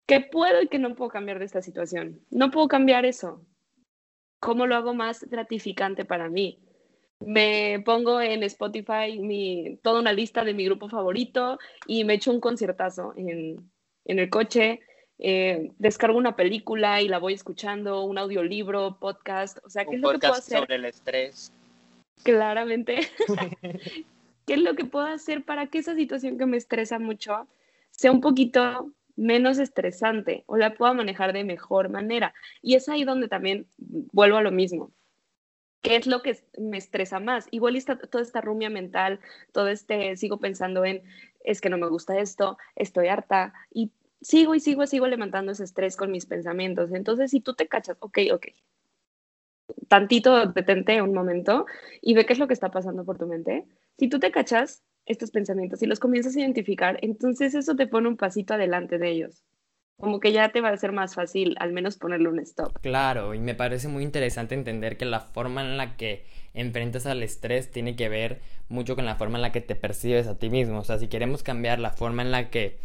¿qué 0.06 0.20
puedo 0.20 0.62
y 0.62 0.68
qué 0.68 0.78
no 0.78 0.94
puedo 0.94 1.10
cambiar 1.10 1.38
de 1.38 1.46
esta 1.46 1.62
situación? 1.62 2.20
No 2.30 2.50
puedo 2.50 2.68
cambiar 2.68 3.06
eso. 3.06 3.46
¿Cómo 4.38 4.66
lo 4.66 4.76
hago 4.76 4.92
más 4.92 5.24
gratificante 5.24 6.04
para 6.04 6.28
mí? 6.28 6.58
Me 7.20 7.80
pongo 7.84 8.20
en 8.20 8.42
Spotify 8.42 9.18
mi, 9.18 9.78
toda 9.82 10.00
una 10.00 10.12
lista 10.12 10.44
de 10.44 10.52
mi 10.52 10.64
grupo 10.66 10.88
favorito 10.88 11.58
y 11.86 12.04
me 12.04 12.14
echo 12.14 12.32
un 12.32 12.40
conciertazo 12.40 13.14
en, 13.16 13.70
en 14.04 14.18
el 14.18 14.28
coche 14.28 14.80
eh, 15.24 15.70
descargo 15.78 16.18
una 16.18 16.34
película 16.34 17.00
y 17.00 17.06
la 17.06 17.18
voy 17.18 17.34
escuchando, 17.34 18.02
un 18.02 18.18
audiolibro, 18.18 18.96
podcast, 18.98 19.58
o 19.64 19.70
sea, 19.70 19.84
¿qué 19.84 19.94
es 19.94 20.00
lo 20.00 20.10
que 20.10 20.18
puedo 20.18 20.32
hacer? 20.32 20.58
sobre 20.58 20.74
el 20.74 20.84
estrés. 20.84 21.52
Claramente. 22.24 23.08
¿Qué 24.46 24.54
es 24.54 24.60
lo 24.60 24.74
que 24.74 24.84
puedo 24.84 25.06
hacer 25.06 25.44
para 25.44 25.68
que 25.68 25.78
esa 25.78 25.94
situación 25.94 26.38
que 26.38 26.46
me 26.46 26.56
estresa 26.56 26.98
mucho 26.98 27.46
sea 27.92 28.10
un 28.10 28.20
poquito 28.20 28.90
menos 29.14 29.58
estresante 29.58 30.42
o 30.46 30.56
la 30.56 30.74
pueda 30.74 30.92
manejar 30.92 31.32
de 31.32 31.44
mejor 31.44 31.88
manera? 31.88 32.34
Y 32.60 32.74
es 32.74 32.88
ahí 32.88 33.04
donde 33.04 33.28
también 33.28 33.68
vuelvo 33.78 34.38
a 34.38 34.42
lo 34.42 34.50
mismo. 34.50 34.90
¿Qué 35.82 35.94
es 35.94 36.08
lo 36.08 36.22
que 36.22 36.36
me 36.58 36.78
estresa 36.78 37.20
más? 37.20 37.46
Igual 37.52 37.76
está 37.76 37.96
toda 37.96 38.24
esta 38.24 38.40
rumia 38.40 38.70
mental, 38.70 39.20
todo 39.52 39.68
este, 39.68 40.16
sigo 40.16 40.38
pensando 40.38 40.84
en, 40.84 41.04
es 41.44 41.60
que 41.60 41.70
no 41.70 41.78
me 41.78 41.88
gusta 41.88 42.18
esto, 42.18 42.58
estoy 42.74 43.06
harta, 43.06 43.52
y 43.72 43.92
sigo 44.22 44.54
y 44.54 44.60
sigo, 44.60 44.86
sigo 44.86 45.06
levantando 45.06 45.52
ese 45.52 45.64
estrés 45.64 45.96
con 45.96 46.10
mis 46.10 46.26
pensamientos. 46.26 46.92
Entonces, 46.92 47.30
si 47.30 47.40
tú 47.40 47.54
te 47.54 47.68
cachas, 47.68 47.96
ok, 48.00 48.18
ok, 48.32 48.46
tantito 49.88 50.46
detente 50.46 51.02
un 51.02 51.12
momento 51.12 51.66
y 52.00 52.14
ve 52.14 52.26
qué 52.26 52.32
es 52.32 52.38
lo 52.38 52.46
que 52.46 52.54
está 52.54 52.70
pasando 52.70 53.04
por 53.04 53.18
tu 53.18 53.26
mente. 53.26 53.66
Si 53.98 54.08
tú 54.08 54.18
te 54.18 54.30
cachas 54.30 54.82
estos 55.06 55.30
pensamientos 55.30 55.82
y 55.82 55.86
los 55.86 56.00
comienzas 56.00 56.36
a 56.36 56.40
identificar, 56.40 56.98
entonces 57.02 57.54
eso 57.54 57.74
te 57.74 57.86
pone 57.86 58.08
un 58.08 58.16
pasito 58.16 58.54
adelante 58.54 58.98
de 58.98 59.10
ellos. 59.10 59.42
Como 59.98 60.18
que 60.18 60.32
ya 60.32 60.48
te 60.50 60.60
va 60.60 60.70
a 60.70 60.76
ser 60.76 60.92
más 60.92 61.14
fácil 61.14 61.54
al 61.60 61.72
menos 61.72 61.96
ponerle 61.96 62.28
un 62.28 62.40
stop. 62.40 62.72
Claro, 62.80 63.34
y 63.34 63.38
me 63.38 63.54
parece 63.54 63.88
muy 63.88 64.02
interesante 64.02 64.54
entender 64.54 64.96
que 64.96 65.04
la 65.04 65.20
forma 65.20 65.60
en 65.60 65.76
la 65.76 65.96
que 65.96 66.24
enfrentas 66.54 67.06
al 67.06 67.22
estrés 67.22 67.70
tiene 67.70 67.94
que 67.94 68.08
ver 68.08 68.40
mucho 68.68 68.96
con 68.96 69.04
la 69.04 69.16
forma 69.16 69.38
en 69.38 69.42
la 69.42 69.52
que 69.52 69.60
te 69.60 69.76
percibes 69.76 70.26
a 70.26 70.38
ti 70.38 70.50
mismo. 70.50 70.80
O 70.80 70.84
sea, 70.84 70.98
si 70.98 71.08
queremos 71.08 71.42
cambiar 71.42 71.78
la 71.78 71.90
forma 71.90 72.22
en 72.22 72.32
la 72.32 72.50
que 72.50 72.78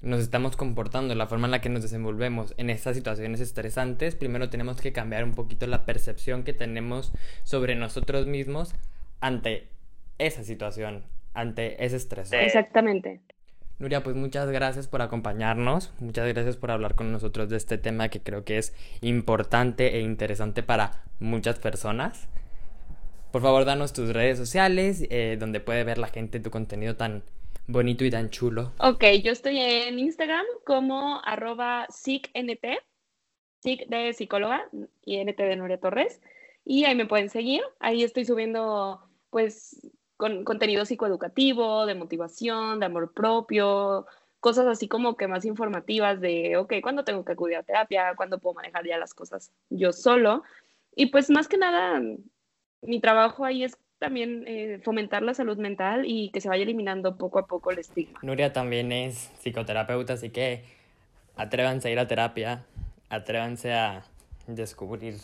nos 0.00 0.20
estamos 0.20 0.56
comportando, 0.56 1.14
la 1.14 1.26
forma 1.26 1.46
en 1.46 1.50
la 1.50 1.60
que 1.60 1.68
nos 1.68 1.82
desenvolvemos 1.82 2.54
en 2.56 2.70
estas 2.70 2.96
situaciones 2.96 3.40
estresantes, 3.40 4.14
primero 4.14 4.48
tenemos 4.48 4.80
que 4.80 4.92
cambiar 4.92 5.24
un 5.24 5.32
poquito 5.32 5.66
la 5.66 5.84
percepción 5.84 6.44
que 6.44 6.52
tenemos 6.52 7.12
sobre 7.42 7.74
nosotros 7.74 8.26
mismos 8.26 8.74
ante 9.20 9.68
esa 10.18 10.44
situación, 10.44 11.04
ante 11.34 11.84
ese 11.84 11.96
estrés. 11.96 12.32
Exactamente. 12.32 13.20
Nuria, 13.78 14.02
pues 14.02 14.16
muchas 14.16 14.50
gracias 14.50 14.88
por 14.88 15.02
acompañarnos, 15.02 15.92
muchas 16.00 16.26
gracias 16.26 16.56
por 16.56 16.72
hablar 16.72 16.96
con 16.96 17.12
nosotros 17.12 17.48
de 17.48 17.56
este 17.56 17.78
tema 17.78 18.08
que 18.08 18.20
creo 18.20 18.44
que 18.44 18.58
es 18.58 18.74
importante 19.00 19.96
e 19.96 20.00
interesante 20.00 20.64
para 20.64 21.04
muchas 21.20 21.60
personas. 21.60 22.28
Por 23.30 23.42
favor, 23.42 23.64
danos 23.64 23.92
tus 23.92 24.12
redes 24.12 24.38
sociales, 24.38 25.04
eh, 25.10 25.36
donde 25.38 25.60
puede 25.60 25.84
ver 25.84 25.98
la 25.98 26.08
gente 26.08 26.40
tu 26.40 26.50
contenido 26.50 26.96
tan 26.96 27.22
bonito 27.68 28.04
y 28.04 28.10
tan 28.10 28.30
chulo. 28.30 28.72
Ok, 28.80 29.04
yo 29.22 29.30
estoy 29.30 29.60
en 29.60 29.98
Instagram 29.98 30.44
como 30.64 31.20
arroba 31.24 31.86
SICNT, 31.90 32.64
SIC 33.60 33.88
de 33.88 34.12
psicóloga 34.14 34.68
y 35.04 35.22
NT 35.22 35.38
de 35.38 35.56
Nuria 35.56 35.78
Torres. 35.78 36.20
Y 36.64 36.84
ahí 36.84 36.96
me 36.96 37.06
pueden 37.06 37.30
seguir. 37.30 37.62
Ahí 37.78 38.02
estoy 38.02 38.24
subiendo 38.24 39.00
pues 39.30 39.88
con 40.16 40.44
contenido 40.44 40.84
psicoeducativo, 40.84 41.86
de 41.86 41.94
motivación, 41.94 42.80
de 42.80 42.86
amor 42.86 43.12
propio, 43.12 44.06
cosas 44.40 44.66
así 44.66 44.88
como 44.88 45.16
que 45.16 45.28
más 45.28 45.44
informativas 45.44 46.20
de, 46.20 46.56
ok, 46.56 46.74
¿cuándo 46.82 47.04
tengo 47.04 47.24
que 47.24 47.32
acudir 47.32 47.56
a 47.56 47.62
terapia? 47.62 48.14
¿Cuándo 48.16 48.38
puedo 48.38 48.54
manejar 48.54 48.86
ya 48.86 48.98
las 48.98 49.14
cosas 49.14 49.52
yo 49.70 49.92
solo? 49.92 50.42
Y 50.96 51.06
pues 51.06 51.30
más 51.30 51.46
que 51.46 51.58
nada, 51.58 52.02
mi 52.82 53.00
trabajo 53.00 53.44
ahí 53.44 53.62
es 53.62 53.78
también 53.98 54.44
eh, 54.46 54.80
fomentar 54.84 55.22
la 55.22 55.34
salud 55.34 55.58
mental 55.58 56.04
y 56.06 56.30
que 56.30 56.40
se 56.40 56.48
vaya 56.48 56.62
eliminando 56.62 57.16
poco 57.16 57.38
a 57.38 57.46
poco 57.46 57.70
el 57.70 57.78
estigma. 57.78 58.18
Nuria 58.22 58.52
también 58.52 58.92
es 58.92 59.30
psicoterapeuta, 59.40 60.14
así 60.14 60.30
que 60.30 60.62
atrévanse 61.36 61.88
a 61.88 61.90
ir 61.90 61.98
a 61.98 62.06
terapia, 62.06 62.64
atrévanse 63.08 63.72
a 63.72 64.04
descubrir 64.46 65.16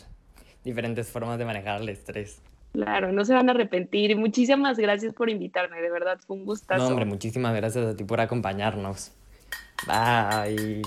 diferentes 0.63 1.09
formas 1.09 1.37
de 1.37 1.45
manejar 1.45 1.81
el 1.81 1.89
estrés. 1.89 2.41
Claro, 2.73 3.13
no 3.13 3.23
se 3.23 3.33
van 3.33 3.47
a 3.47 3.53
arrepentir. 3.53 4.17
Muchísimas 4.17 4.77
gracias 4.77 5.13
por 5.13 5.29
invitarme, 5.29 5.81
de 5.81 5.89
verdad, 5.89 6.19
fue 6.27 6.35
un 6.35 6.45
gustazo. 6.45 6.83
No, 6.83 6.89
hombre, 6.89 7.05
muchísimas 7.05 7.55
gracias 7.55 7.85
a 7.85 7.95
ti 7.95 8.03
por 8.03 8.19
acompañarnos. 8.19 9.13
Bye. 9.87 10.81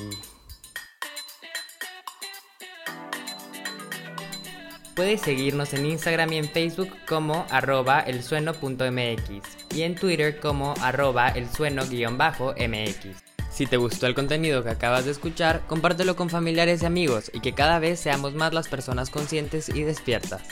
Puedes 4.98 5.20
seguirnos 5.20 5.72
en 5.74 5.86
Instagram 5.86 6.32
y 6.32 6.38
en 6.38 6.48
Facebook 6.48 6.90
como 7.06 7.46
arroba 7.50 8.00
elsueno.mx 8.00 9.30
y 9.72 9.82
en 9.82 9.94
Twitter 9.94 10.40
como 10.40 10.74
arroba 10.82 11.28
elsueno-mx. 11.28 13.06
Si 13.48 13.66
te 13.66 13.76
gustó 13.76 14.08
el 14.08 14.16
contenido 14.16 14.64
que 14.64 14.70
acabas 14.70 15.04
de 15.04 15.12
escuchar, 15.12 15.62
compártelo 15.68 16.16
con 16.16 16.30
familiares 16.30 16.82
y 16.82 16.86
amigos 16.86 17.30
y 17.32 17.38
que 17.38 17.54
cada 17.54 17.78
vez 17.78 18.00
seamos 18.00 18.34
más 18.34 18.52
las 18.52 18.66
personas 18.66 19.08
conscientes 19.10 19.68
y 19.68 19.84
despiertas. 19.84 20.42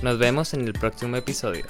Nos 0.00 0.18
vemos 0.18 0.54
en 0.54 0.62
el 0.62 0.72
próximo 0.72 1.16
episodio. 1.16 1.66